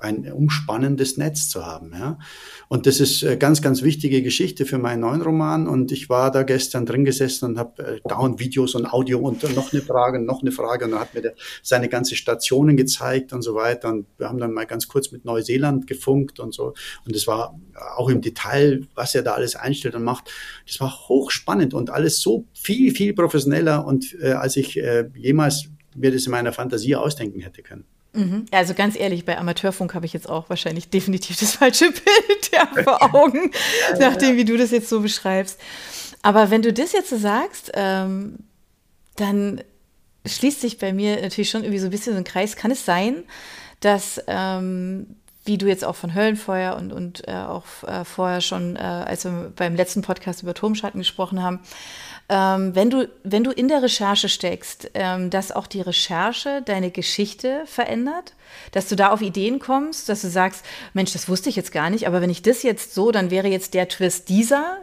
[0.05, 1.91] ein umspannendes Netz zu haben.
[1.93, 2.19] Ja?
[2.67, 5.67] Und das ist äh, ganz, ganz wichtige Geschichte für meinen neuen Roman.
[5.67, 9.43] Und ich war da gestern drin gesessen und habe äh, dauernd Videos und Audio und
[9.55, 10.85] noch eine Frage und noch eine Frage.
[10.85, 13.89] Und dann hat mir der, seine ganze Stationen gezeigt und so weiter.
[13.89, 16.73] Und wir haben dann mal ganz kurz mit Neuseeland gefunkt und so.
[17.05, 17.59] Und es war
[17.97, 20.31] auch im Detail, was er da alles einstellt und macht.
[20.65, 25.69] Das war hochspannend und alles so viel, viel professioneller und äh, als ich äh, jemals
[25.95, 27.85] mir das in meiner Fantasie ausdenken hätte können.
[28.15, 28.45] Mhm.
[28.51, 32.83] Also ganz ehrlich, bei Amateurfunk habe ich jetzt auch wahrscheinlich definitiv das falsche Bild ja,
[32.83, 33.51] vor Augen,
[33.91, 34.37] ja, nachdem ja.
[34.37, 35.59] wie du das jetzt so beschreibst.
[36.21, 38.39] Aber wenn du das jetzt so sagst, ähm,
[39.15, 39.61] dann
[40.25, 42.55] schließt sich bei mir natürlich schon irgendwie so ein bisschen so ein Kreis.
[42.55, 43.23] Kann es sein,
[43.79, 48.75] dass ähm, wie du jetzt auch von Höllenfeuer und, und äh, auch äh, vorher schon,
[48.75, 51.59] äh, als wir beim letzten Podcast über Turmschatten gesprochen haben,
[52.27, 56.89] ähm, wenn, du, wenn du in der Recherche steckst, ähm, dass auch die Recherche deine
[56.89, 58.33] Geschichte verändert,
[58.71, 61.89] dass du da auf Ideen kommst, dass du sagst, Mensch, das wusste ich jetzt gar
[61.89, 64.77] nicht, aber wenn ich das jetzt so, dann wäre jetzt der Twist dieser.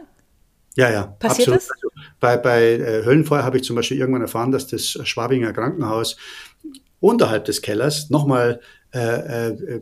[0.75, 1.61] Ja, ja, Passiert absolut.
[1.61, 1.71] Das?
[1.71, 1.89] Also
[2.19, 6.15] bei, bei äh, Höllenfeuer habe ich zum Beispiel irgendwann erfahren, dass das Schwabinger Krankenhaus
[6.99, 8.61] unterhalb des Kellers nochmal
[8.93, 9.81] äh, äh,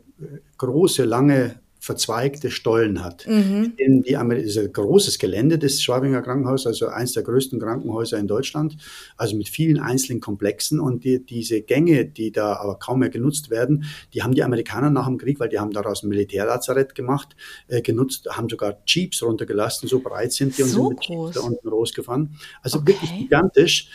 [0.57, 3.25] große, lange verzweigte Stollen hat.
[3.27, 3.73] Mhm.
[3.75, 8.19] In die Amer ist ein großes Gelände des Schwabinger Krankenhauses, also eines der größten Krankenhäuser
[8.19, 8.77] in Deutschland,
[9.17, 13.49] also mit vielen einzelnen Komplexen und die, diese Gänge, die da aber kaum mehr genutzt
[13.49, 17.35] werden, die haben die Amerikaner nach dem Krieg, weil die haben daraus ein Militärlazarett gemacht,
[17.67, 21.31] äh, genutzt, haben sogar Jeeps runtergelassen, so breit sind die und so sind mit Jeeps
[21.31, 22.37] da unten rausgefahren.
[22.61, 22.89] Also okay.
[22.89, 23.89] wirklich gigantisch.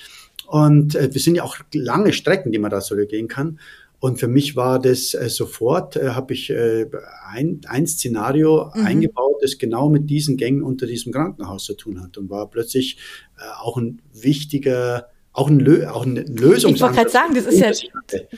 [0.48, 3.58] Und äh, wir sind ja auch lange Strecken, die man da zurückgehen kann.
[3.98, 6.86] Und für mich war das äh, sofort, äh, habe ich äh,
[7.28, 8.86] ein, ein Szenario mhm.
[8.86, 12.98] eingebaut, das genau mit diesen Gängen unter diesem Krankenhaus zu tun hat und war plötzlich
[13.38, 16.74] äh, auch ein wichtiger auch, ein Lö auch eine Lösung.
[16.74, 17.70] Ich wollte gerade sagen, das ist ja,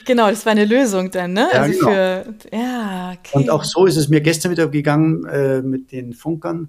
[0.05, 1.47] genau, das war eine Lösung dann, ne?
[1.51, 1.91] Ja, also genau.
[1.91, 3.37] für, ja, okay.
[3.37, 6.67] Und auch so ist es mir gestern wieder gegangen äh, mit den Funkern.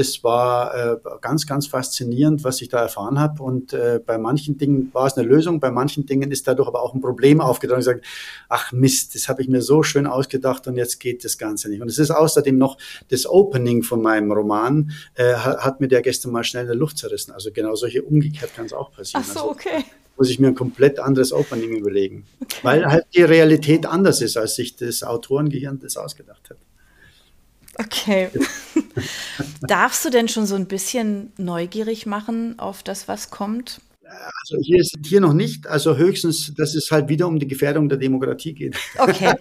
[0.00, 3.42] Das war äh, ganz, ganz faszinierend, was ich da erfahren habe.
[3.42, 6.80] Und äh, bei manchen Dingen war es eine Lösung, bei manchen Dingen ist dadurch aber
[6.80, 7.80] auch ein Problem aufgetaucht.
[7.80, 8.00] Ich sage,
[8.48, 11.82] ach Mist, das habe ich mir so schön ausgedacht und jetzt geht das Ganze nicht.
[11.82, 12.78] Und es ist außerdem noch
[13.10, 16.96] das Opening von meinem Roman, äh, hat, mir der gestern mal schnell in der Luft
[16.96, 17.32] zerrissen.
[17.32, 19.22] Also genau solche umgekehrt kann es auch passieren.
[19.28, 19.84] Ach so, also, okay
[20.16, 22.26] muss ich mir ein komplett anderes Opening überlegen.
[22.42, 22.58] Okay.
[22.62, 26.58] Weil halt die Realität anders ist, als sich das Autorengehirn das ausgedacht hat.
[27.80, 28.28] Okay.
[29.62, 33.80] Darfst du denn schon so ein bisschen neugierig machen auf das, was kommt?
[34.04, 37.88] Also hier ist hier noch nicht, also höchstens, dass es halt wieder um die Gefährdung
[37.88, 38.76] der Demokratie geht.
[38.98, 39.32] Okay.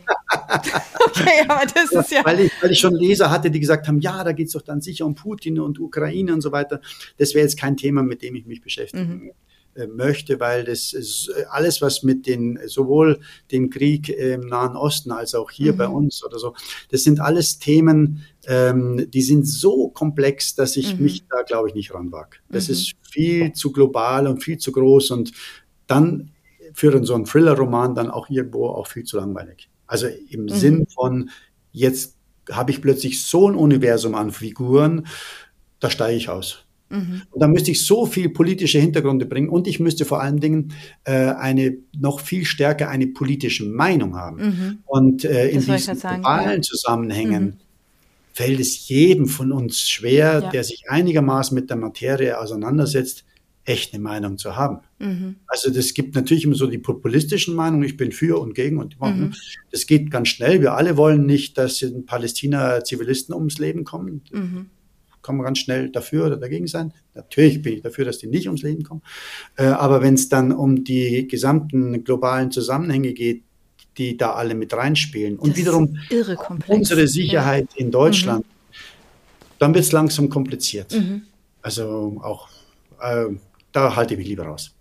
[1.05, 2.23] okay, aber das ist ja.
[2.23, 4.61] Weil ich, weil ich schon Leser hatte, die gesagt haben, ja, da geht es doch
[4.61, 6.81] dann sicher um Putin und Ukraine und so weiter.
[7.17, 9.03] Das wäre jetzt kein Thema, mit dem ich mich beschäftige.
[9.03, 9.31] Mhm.
[9.75, 10.95] Äh, möchte, weil das
[11.49, 13.19] alles, was mit den, sowohl
[13.51, 15.77] dem Krieg im Nahen Osten als auch hier mhm.
[15.77, 16.53] bei uns oder so,
[16.91, 21.03] das sind alles Themen, ähm, die sind so komplex, dass ich mhm.
[21.03, 22.41] mich da, glaube ich, nicht ranwag.
[22.49, 22.73] Das mhm.
[22.73, 25.31] ist viel zu global und viel zu groß und
[25.87, 26.31] dann
[26.73, 29.69] für so einen Thriller-Roman dann auch irgendwo auch viel zu langweilig.
[29.87, 30.49] Also im mhm.
[30.49, 31.29] Sinn von,
[31.71, 32.15] jetzt
[32.51, 35.07] habe ich plötzlich so ein Universum an Figuren,
[35.79, 36.65] da steige ich aus.
[36.89, 37.21] Mhm.
[37.31, 40.73] Und da müsste ich so viel politische Hintergründe bringen und ich müsste vor allen Dingen
[41.03, 44.37] äh, eine noch viel stärker eine politische Meinung haben.
[44.37, 44.77] Mhm.
[44.85, 46.61] Und äh, in diesen globalen ja.
[46.61, 47.53] Zusammenhängen mhm.
[48.33, 50.49] fällt es jedem von uns schwer, ja.
[50.49, 53.25] der sich einigermaßen mit der Materie auseinandersetzt,
[53.65, 54.79] echt eine Meinung zu haben.
[54.97, 55.35] Mhm.
[55.45, 58.99] Also das gibt natürlich immer so die populistischen Meinungen, ich bin für und gegen und
[58.99, 59.35] mhm.
[59.71, 60.61] das geht ganz schnell.
[60.61, 64.21] Wir alle wollen nicht, dass in Palästina Zivilisten ums Leben kommen.
[64.31, 64.71] Mhm
[65.29, 66.91] kann man ganz schnell dafür oder dagegen sein.
[67.13, 69.03] Natürlich bin ich dafür, dass die nicht ums Leben kommen.
[69.57, 73.43] Äh, aber wenn es dann um die gesamten globalen Zusammenhänge geht,
[73.99, 75.99] die da alle mit reinspielen und das wiederum
[76.65, 77.85] unsere Sicherheit ja.
[77.85, 78.73] in Deutschland, mhm.
[79.59, 80.93] dann wird es langsam kompliziert.
[80.93, 81.21] Mhm.
[81.61, 82.49] Also auch
[82.99, 83.25] äh,
[83.71, 84.71] da halte ich mich lieber raus.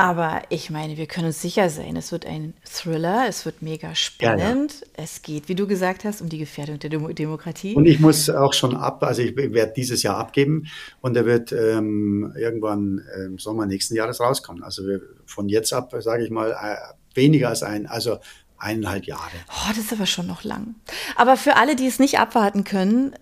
[0.00, 3.94] Aber ich meine, wir können uns sicher sein, es wird ein Thriller, es wird mega
[3.94, 4.72] spannend.
[4.72, 5.04] Ja, ja.
[5.04, 7.74] Es geht, wie du gesagt hast, um die Gefährdung der Demo Demokratie.
[7.74, 10.68] Und ich muss auch schon ab, also ich werde dieses Jahr abgeben
[11.02, 14.62] und er wird ähm, irgendwann im Sommer nächsten Jahres rauskommen.
[14.62, 16.76] Also wir, von jetzt ab, sage ich mal, äh,
[17.14, 18.20] weniger als ein, also
[18.56, 19.36] eineinhalb Jahre.
[19.48, 20.76] Oh, das ist aber schon noch lang.
[21.16, 23.14] Aber für alle, die es nicht abwarten können,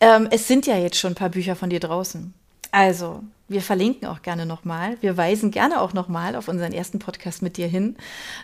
[0.00, 2.34] ähm, es sind ja jetzt schon ein paar Bücher von dir draußen.
[2.70, 4.96] Also, wir verlinken auch gerne nochmal.
[5.00, 7.96] Wir weisen gerne auch nochmal auf unseren ersten Podcast mit dir hin,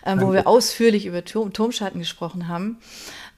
[0.05, 2.79] ähm, wo wir ausführlich über Turm, Turmschatten gesprochen haben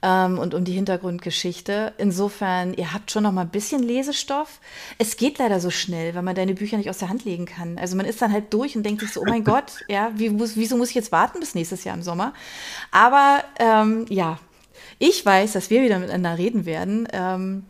[0.02, 1.92] ähm, und um die Hintergrundgeschichte.
[1.98, 4.60] Insofern, ihr habt schon noch mal ein bisschen Lesestoff.
[4.98, 7.78] Es geht leider so schnell, weil man deine Bücher nicht aus der Hand legen kann.
[7.78, 10.30] Also man ist dann halt durch und denkt sich so, oh mein Gott, ja, wie,
[10.30, 12.32] muss, wieso muss ich jetzt warten bis nächstes Jahr im Sommer?
[12.90, 14.38] Aber ähm, ja,
[14.98, 17.06] ich weiß, dass wir wieder miteinander reden werden.
[17.12, 17.64] Ähm,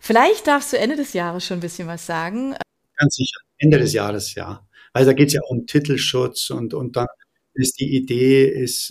[0.00, 2.56] Vielleicht darfst du Ende des Jahres schon ein bisschen was sagen.
[3.00, 4.66] Ganz sicher, Ende des Jahres, ja.
[4.92, 7.06] Weil da geht es ja um Titelschutz und, und dann
[7.54, 8.90] ist die Idee, ist,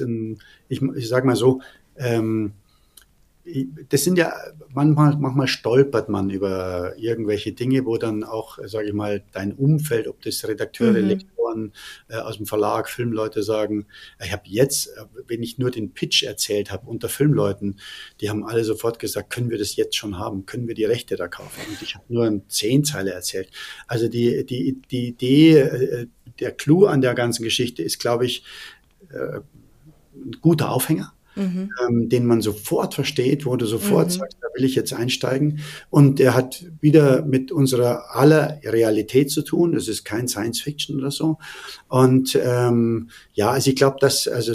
[0.70, 1.62] ich, ich sage mal so,
[1.98, 2.54] ähm,
[3.90, 4.34] das sind ja,
[4.74, 10.08] manchmal, manchmal stolpert man über irgendwelche Dinge, wo dann auch, sage ich mal, dein Umfeld,
[10.08, 11.08] ob das Redakteure, mhm.
[11.08, 11.74] Lektoren
[12.10, 13.88] äh, aus dem Verlag, Filmleute sagen,
[14.24, 17.80] ich habe jetzt, äh, wenn ich nur den Pitch erzählt habe unter Filmleuten,
[18.22, 21.16] die haben alle sofort gesagt, können wir das jetzt schon haben, können wir die Rechte
[21.16, 21.62] da kaufen?
[21.70, 23.50] Und ich habe nur eine Zehnzeile erzählt.
[23.88, 26.08] Also die, die, die Idee, äh,
[26.40, 28.44] der Clou an der ganzen Geschichte ist, glaube ich,
[29.12, 29.40] äh,
[30.16, 31.72] ein guter Aufhänger mhm.
[31.88, 34.12] ähm, den man sofort versteht, wo du sofort mhm.
[34.12, 35.60] sagst, da will ich jetzt einsteigen.
[35.90, 39.74] Und er hat wieder mit unserer aller Realität zu tun.
[39.74, 41.38] Das ist kein Science Fiction oder so.
[41.88, 44.54] Und ähm, ja, also ich glaube, dass, also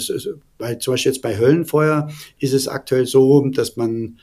[0.58, 4.18] weil zum Beispiel jetzt bei Höllenfeuer ist es aktuell so, dass man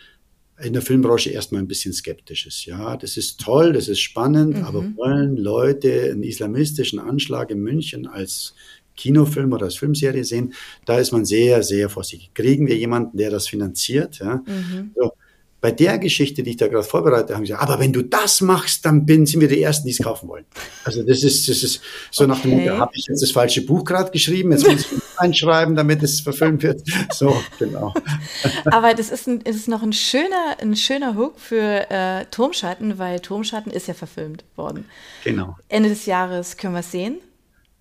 [0.64, 2.66] in der Filmbranche erstmal ein bisschen skeptisch ist.
[2.66, 4.64] Ja, das ist toll, das ist spannend, mhm.
[4.64, 8.54] aber wollen Leute einen islamistischen Anschlag in München als
[8.96, 10.54] Kinofilm oder als Filmserie sehen,
[10.86, 12.32] da ist man sehr, sehr vorsichtig.
[12.34, 14.20] Kriegen wir jemanden, der das finanziert?
[14.20, 14.44] Ja?
[14.46, 14.92] Mhm.
[14.96, 15.14] So,
[15.62, 18.42] bei der Geschichte, die ich da gerade vorbereite, haben sie gesagt, aber wenn du das
[18.42, 20.46] machst, dann bin, sind wir die Ersten, die es kaufen wollen.
[20.84, 22.34] Also das ist, das ist so okay.
[22.34, 24.88] nach dem Motto, habe ich jetzt das falsche Buch gerade geschrieben, jetzt muss ich
[25.18, 26.82] einschreiben, damit es verfilmt wird.
[27.14, 27.94] So, genau.
[28.72, 33.20] Aber das ist, ein, ist noch ein schöner, ein schöner Hook für äh, Turmschatten, weil
[33.20, 34.86] Turmschatten ist ja verfilmt worden.
[35.24, 35.56] Genau.
[35.70, 37.20] Ende des Jahres können wir es sehen.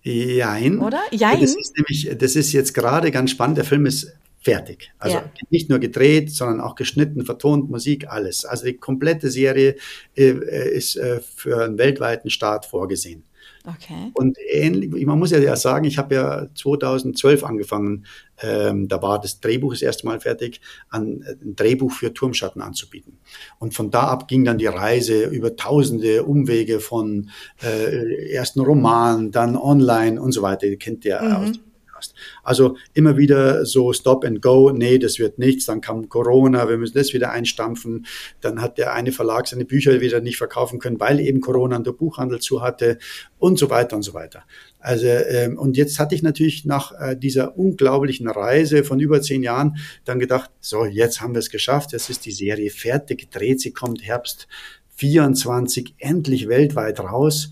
[0.03, 0.79] Jein.
[0.79, 1.01] Oder?
[1.11, 1.41] Jein.
[1.41, 3.57] Das ist nämlich, das ist jetzt gerade ganz spannend.
[3.57, 4.91] Der Film ist fertig.
[4.97, 5.31] Also ja.
[5.49, 8.43] nicht nur gedreht, sondern auch geschnitten, vertont, Musik, alles.
[8.43, 9.75] Also die komplette Serie
[10.15, 10.31] äh,
[10.75, 13.23] ist äh, für einen weltweiten Start vorgesehen.
[13.65, 14.11] Okay.
[14.13, 18.05] Und ähnlich, man muss ja sagen, ich habe ja 2012 angefangen,
[18.41, 23.19] ähm, da war das Drehbuch das erste Mal fertig, an, ein Drehbuch für Turmschatten anzubieten.
[23.59, 27.29] Und von da ab ging dann die Reise über tausende Umwege von
[27.61, 30.65] äh, ersten Roman, dann online und so weiter.
[30.65, 31.35] Ihr kennt ja mhm.
[31.35, 31.59] aus
[32.01, 32.15] hast.
[32.43, 36.77] Also immer wieder so Stop and Go, nee, das wird nichts, dann kam Corona, wir
[36.77, 38.05] müssen das wieder einstampfen,
[38.41, 41.87] dann hat der eine Verlag seine Bücher wieder nicht verkaufen können, weil eben Corona und
[41.87, 42.97] der Buchhandel zu hatte
[43.39, 44.43] und so weiter und so weiter.
[44.79, 49.43] Also ähm, und jetzt hatte ich natürlich nach äh, dieser unglaublichen Reise von über zehn
[49.43, 53.61] Jahren dann gedacht, so jetzt haben wir es geschafft, jetzt ist die Serie fertig gedreht,
[53.61, 54.47] sie kommt Herbst
[54.95, 57.51] 24 endlich weltweit raus.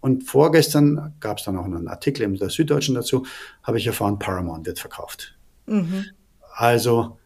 [0.00, 3.26] Und vorgestern gab es dann auch einen Artikel in der Süddeutschen dazu,
[3.62, 5.36] habe ich erfahren, Paramount wird verkauft.
[5.66, 6.06] Mhm.
[6.54, 7.18] Also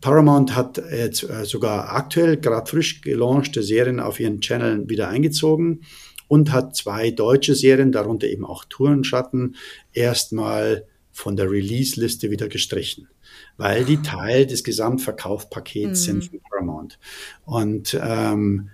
[0.00, 5.82] Paramount hat jetzt äh, sogar aktuell gerade frisch gelaunchte Serien auf ihren Channel wieder eingezogen
[6.28, 9.56] und hat zwei deutsche Serien, darunter eben auch Tourenschatten,
[9.92, 13.08] erstmal von der Release-Liste wieder gestrichen,
[13.56, 16.20] weil die Teil des Gesamtverkaufspakets mhm.
[16.20, 16.98] sind von Paramount.
[17.44, 18.70] Und ähm,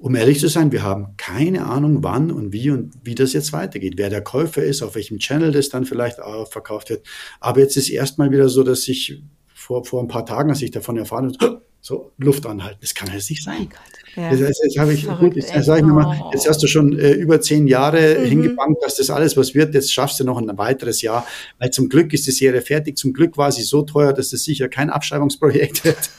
[0.00, 3.52] um ehrlich zu sein, wir haben keine Ahnung, wann und wie und wie das jetzt
[3.52, 6.18] weitergeht, wer der Käufer ist, auf welchem Channel das dann vielleicht
[6.50, 7.06] verkauft wird.
[7.38, 9.22] Aber jetzt ist erstmal wieder so, dass ich
[9.54, 12.78] vor, vor ein paar Tagen, als ich davon erfahren habe, so Luft anhalten.
[12.80, 13.68] Das kann jetzt nicht sein.
[13.70, 14.32] Oh ja.
[14.32, 17.12] jetzt, jetzt habe ich, gut, jetzt, sag ich mir mal, jetzt hast du schon äh,
[17.12, 18.24] über zehn Jahre mhm.
[18.26, 19.74] hingebankt, dass das alles was wird.
[19.74, 21.26] Jetzt schaffst du noch ein weiteres Jahr.
[21.58, 22.96] Weil zum Glück ist die Serie fertig.
[22.96, 26.10] Zum Glück war sie so teuer, dass es sicher kein Abschreibungsprojekt wird.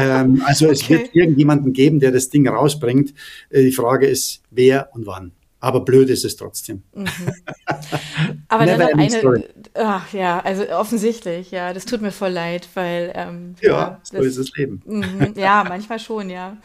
[0.00, 0.98] ähm, also es okay.
[0.98, 3.14] wird irgendjemanden geben, der das Ding rausbringt.
[3.50, 5.32] Äh, die Frage ist, wer und wann.
[5.60, 6.82] Aber blöd ist es trotzdem.
[6.94, 7.06] Mhm.
[8.48, 9.44] Aber dann eine,
[9.78, 14.16] ach, ja, also offensichtlich, ja, das tut mir voll leid, weil ähm, ja, ja so
[14.16, 14.82] das, ist das Leben.
[14.84, 16.56] Mhm, ja, manchmal schon, ja.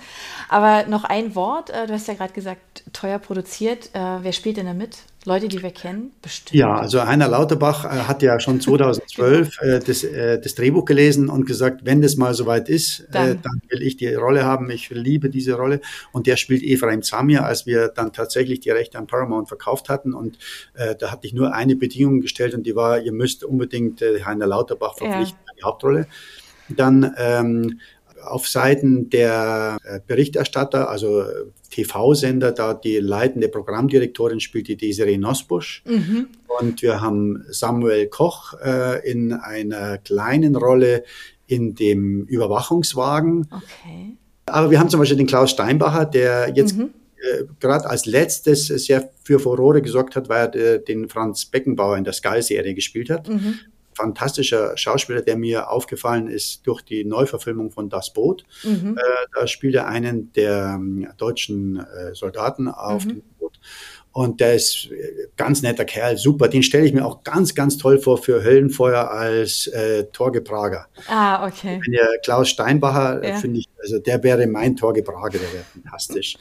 [0.49, 3.89] Aber noch ein Wort, äh, du hast ja gerade gesagt, teuer produziert.
[3.93, 4.97] Äh, wer spielt denn da mit?
[5.26, 6.11] Leute, die wir kennen?
[6.21, 6.53] Bestimmt.
[6.53, 11.30] Ja, also Heiner Lauterbach äh, hat ja schon 2012 äh, das, äh, das, Drehbuch gelesen
[11.30, 13.41] und gesagt, wenn das mal soweit ist, äh, dann.
[13.41, 13.61] dann.
[13.69, 14.69] will ich die Rolle haben.
[14.69, 15.80] Ich liebe diese Rolle.
[16.11, 20.13] Und der spielt Ephraim Zamir, als wir dann tatsächlich die Rechte an Paramount verkauft hatten.
[20.13, 20.38] Und
[20.74, 24.24] äh, da hatte ich nur eine Bedingung gestellt und die war, ihr müsst unbedingt äh,
[24.24, 25.53] Heiner Lauterbach verpflichten ja.
[25.57, 26.07] die Hauptrolle.
[26.69, 27.80] Dann ähm,
[28.24, 31.26] auf Seiten der Berichterstatter, also
[31.74, 35.84] TV-Sender, da die leitende Programmdirektorin spielt die Desiree Nosbusch.
[35.86, 36.28] Mhm.
[36.59, 41.03] Und wir haben Samuel Koch äh, in einer kleinen Rolle
[41.47, 43.47] in dem Überwachungswagen.
[43.51, 44.17] Okay.
[44.45, 46.91] Aber wir haben zum Beispiel den Klaus Steinbacher, der jetzt mhm.
[47.17, 52.03] äh, gerade als letztes sehr für Furore gesorgt hat, weil er den Franz Beckenbauer in
[52.03, 53.28] der Sky-Serie gespielt hat.
[53.28, 53.59] Mhm
[53.96, 58.44] fantastischer Schauspieler, der mir aufgefallen ist durch die Neuverfilmung von Das Boot.
[58.64, 58.98] Mhm.
[58.98, 59.02] Äh,
[59.34, 63.10] da spielt er einen der ähm, deutschen äh, Soldaten auf mhm.
[63.10, 63.60] dem Boot.
[64.12, 66.48] Und der ist äh, ganz netter Kerl, super.
[66.48, 70.86] Den stelle ich mir auch ganz, ganz toll vor für Höllenfeuer als äh, Torge Prager.
[71.08, 71.82] Ah, okay.
[71.84, 73.36] Wenn der Klaus Steinbacher, ja.
[73.38, 76.38] finde ich, also der wäre mein Torge Prager, der wäre fantastisch.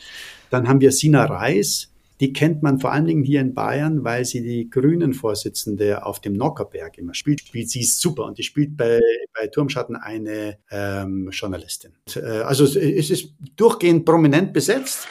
[0.51, 1.92] Dann haben wir Sina Reis,
[2.23, 6.35] die kennt man vor allen Dingen hier in Bayern, weil sie die Grünen-Vorsitzende auf dem
[6.35, 7.41] Nockerberg immer spielt.
[7.41, 9.01] Spielt sie ist super und die spielt bei,
[9.35, 11.95] bei Turmschatten eine ähm, Journalistin.
[12.15, 12.77] Äh, also es
[13.11, 15.09] ist durchgehend prominent besetzt.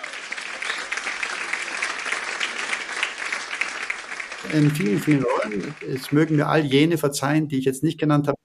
[4.53, 5.75] In vielen, vielen Rollen.
[5.93, 8.37] Es mögen mir all jene verzeihen, die ich jetzt nicht genannt habe.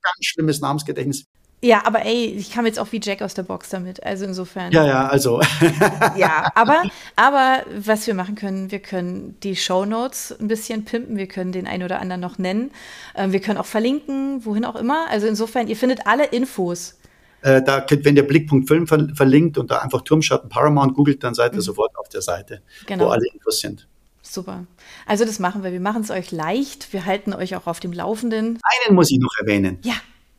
[0.00, 1.26] Ganz schlimmes Namensgedächtnis.
[1.62, 4.02] Ja, aber ey, ich kam jetzt auch wie Jack aus der Box damit.
[4.02, 4.70] Also insofern.
[4.70, 5.40] Ja, ja, also.
[6.16, 6.82] ja, aber,
[7.16, 11.52] aber was wir machen können, wir können die Show Notes ein bisschen pimpen, wir können
[11.52, 12.70] den einen oder anderen noch nennen.
[13.14, 15.06] Ähm, wir können auch verlinken, wohin auch immer.
[15.08, 16.98] Also insofern, ihr findet alle Infos.
[17.40, 21.24] Äh, da könnt, wenn der Blickpunkt Film ver verlinkt und da einfach Turmschatten Paramount googelt,
[21.24, 21.62] dann seid ihr mhm.
[21.62, 23.06] sofort auf der Seite, genau.
[23.06, 23.86] wo alle Infos sind.
[24.22, 24.66] Super.
[25.06, 25.72] Also das machen wir.
[25.72, 26.92] Wir machen es euch leicht.
[26.92, 28.58] Wir halten euch auch auf dem Laufenden.
[28.86, 29.78] Einen muss ich noch erwähnen.
[29.82, 29.94] Ja.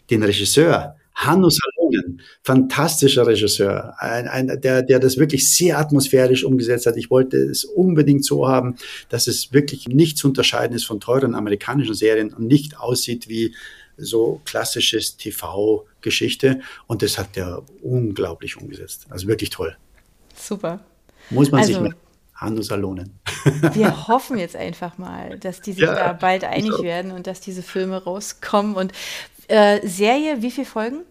[0.09, 0.95] Den Regisseur.
[1.15, 6.97] Hanno Salonen, fantastischer Regisseur, ein, ein, der, der das wirklich sehr atmosphärisch umgesetzt hat.
[6.97, 8.75] Ich wollte es unbedingt so haben,
[9.09, 13.55] dass es wirklich nicht zu unterscheiden ist von teuren amerikanischen Serien und nicht aussieht wie
[13.97, 16.59] so klassisches TV-Geschichte.
[16.87, 19.05] Und das hat der unglaublich umgesetzt.
[19.09, 19.75] Also wirklich toll.
[20.35, 20.81] Super.
[21.29, 21.95] Muss man also, sich mit
[22.35, 23.17] Hanno Salonen.
[23.73, 27.39] Wir hoffen jetzt einfach mal, dass die sich ja, da bald einig werden und dass
[27.39, 28.75] diese Filme rauskommen.
[28.75, 28.91] Und
[29.47, 31.01] äh, Serie, wie viele Folgen?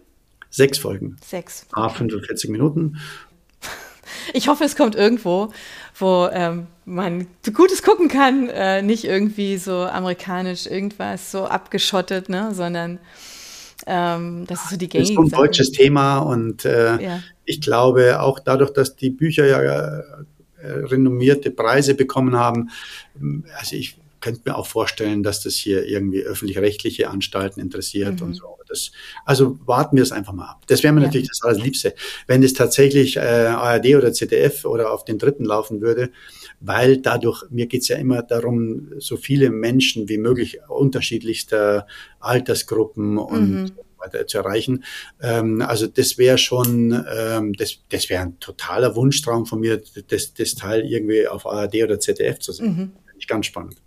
[0.49, 1.17] Sechs Folgen.
[1.25, 1.65] Sechs.
[1.73, 2.97] Ah, 45 Minuten.
[4.33, 5.51] Ich hoffe, es kommt irgendwo,
[5.97, 12.51] wo ähm, man Gutes gucken kann, äh, nicht irgendwie so amerikanisch irgendwas so abgeschottet, ne,
[12.53, 12.99] sondern
[13.87, 17.23] ähm, das ist so die gängige Das ist ein deutsches Thema und äh, ja.
[17.45, 20.03] ich glaube auch dadurch, dass die Bücher ja äh,
[20.61, 22.69] renommierte Preise bekommen haben,
[23.57, 28.25] also ich könnte mir auch vorstellen, dass das hier irgendwie öffentlich-rechtliche Anstalten interessiert mhm.
[28.25, 28.57] und so.
[28.67, 28.91] Das,
[29.23, 30.63] also warten wir es einfach mal ab.
[30.65, 31.05] Das wäre mir ja.
[31.05, 31.93] natürlich das Allerliebste,
[32.25, 36.09] wenn es tatsächlich äh, ARD oder ZDF oder auf den dritten laufen würde,
[36.59, 41.85] weil dadurch, mir geht es ja immer darum, so viele Menschen wie möglich unterschiedlichster
[42.19, 43.71] Altersgruppen und mhm
[44.27, 44.83] zu erreichen.
[45.19, 50.35] Ähm, also das wäre schon, ähm, das, das wäre ein totaler Wunschtraum von mir, das,
[50.35, 52.67] das Teil irgendwie auf ARD oder ZDF zu sehen.
[52.67, 52.91] Mhm.
[53.07, 53.81] Finde ich ganz spannend.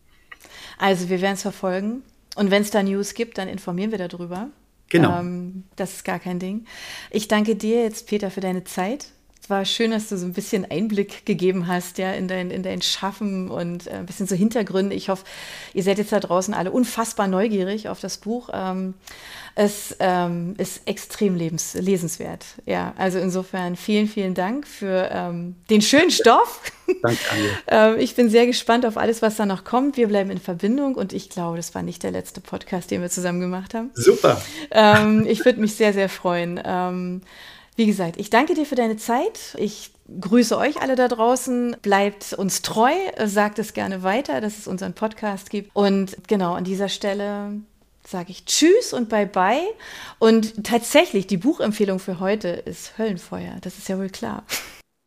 [0.79, 2.03] Also wir werden es verfolgen.
[2.37, 4.49] Und wenn es da News gibt, dann informieren wir darüber.
[4.89, 5.18] Genau.
[5.18, 6.64] Ähm, das ist gar kein Ding.
[7.11, 9.09] Ich danke dir jetzt, Peter, für deine Zeit.
[9.51, 12.82] War schön, dass du so ein bisschen Einblick gegeben hast, ja, in dein, in dein
[12.82, 14.94] Schaffen und äh, ein bisschen so Hintergründe.
[14.94, 15.24] Ich hoffe,
[15.74, 18.51] ihr seid jetzt da draußen alle unfassbar neugierig auf das Buch.
[18.53, 18.94] Ähm,
[19.55, 22.44] es ähm, ist extrem lebens lesenswert.
[22.64, 26.62] Ja, also insofern vielen, vielen Dank für ähm, den schönen Stoff.
[27.03, 27.18] Danke,
[27.68, 27.96] Anja.
[27.99, 29.96] ich bin sehr gespannt auf alles, was da noch kommt.
[29.96, 33.11] Wir bleiben in Verbindung und ich glaube, das war nicht der letzte Podcast, den wir
[33.11, 33.90] zusammen gemacht haben.
[33.94, 34.40] Super.
[35.26, 36.61] Ich würde mich sehr, sehr freuen.
[37.79, 39.55] Wie gesagt, ich danke dir für deine Zeit.
[39.57, 41.76] Ich grüße euch alle da draußen.
[41.81, 42.91] Bleibt uns treu,
[43.24, 45.70] sagt es gerne weiter, dass es unseren Podcast gibt.
[45.76, 47.53] Und genau an dieser Stelle
[48.05, 49.62] sage ich Tschüss und Bye-bye.
[50.18, 53.59] Und tatsächlich, die Buchempfehlung für heute ist Höllenfeuer.
[53.61, 54.43] Das ist ja wohl klar.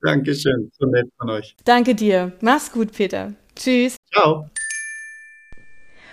[0.02, 1.58] Dankeschön, so nett von euch.
[1.66, 2.32] Danke dir.
[2.40, 3.34] Mach's gut, Peter.
[3.54, 3.98] Tschüss.
[4.14, 4.50] Ciao.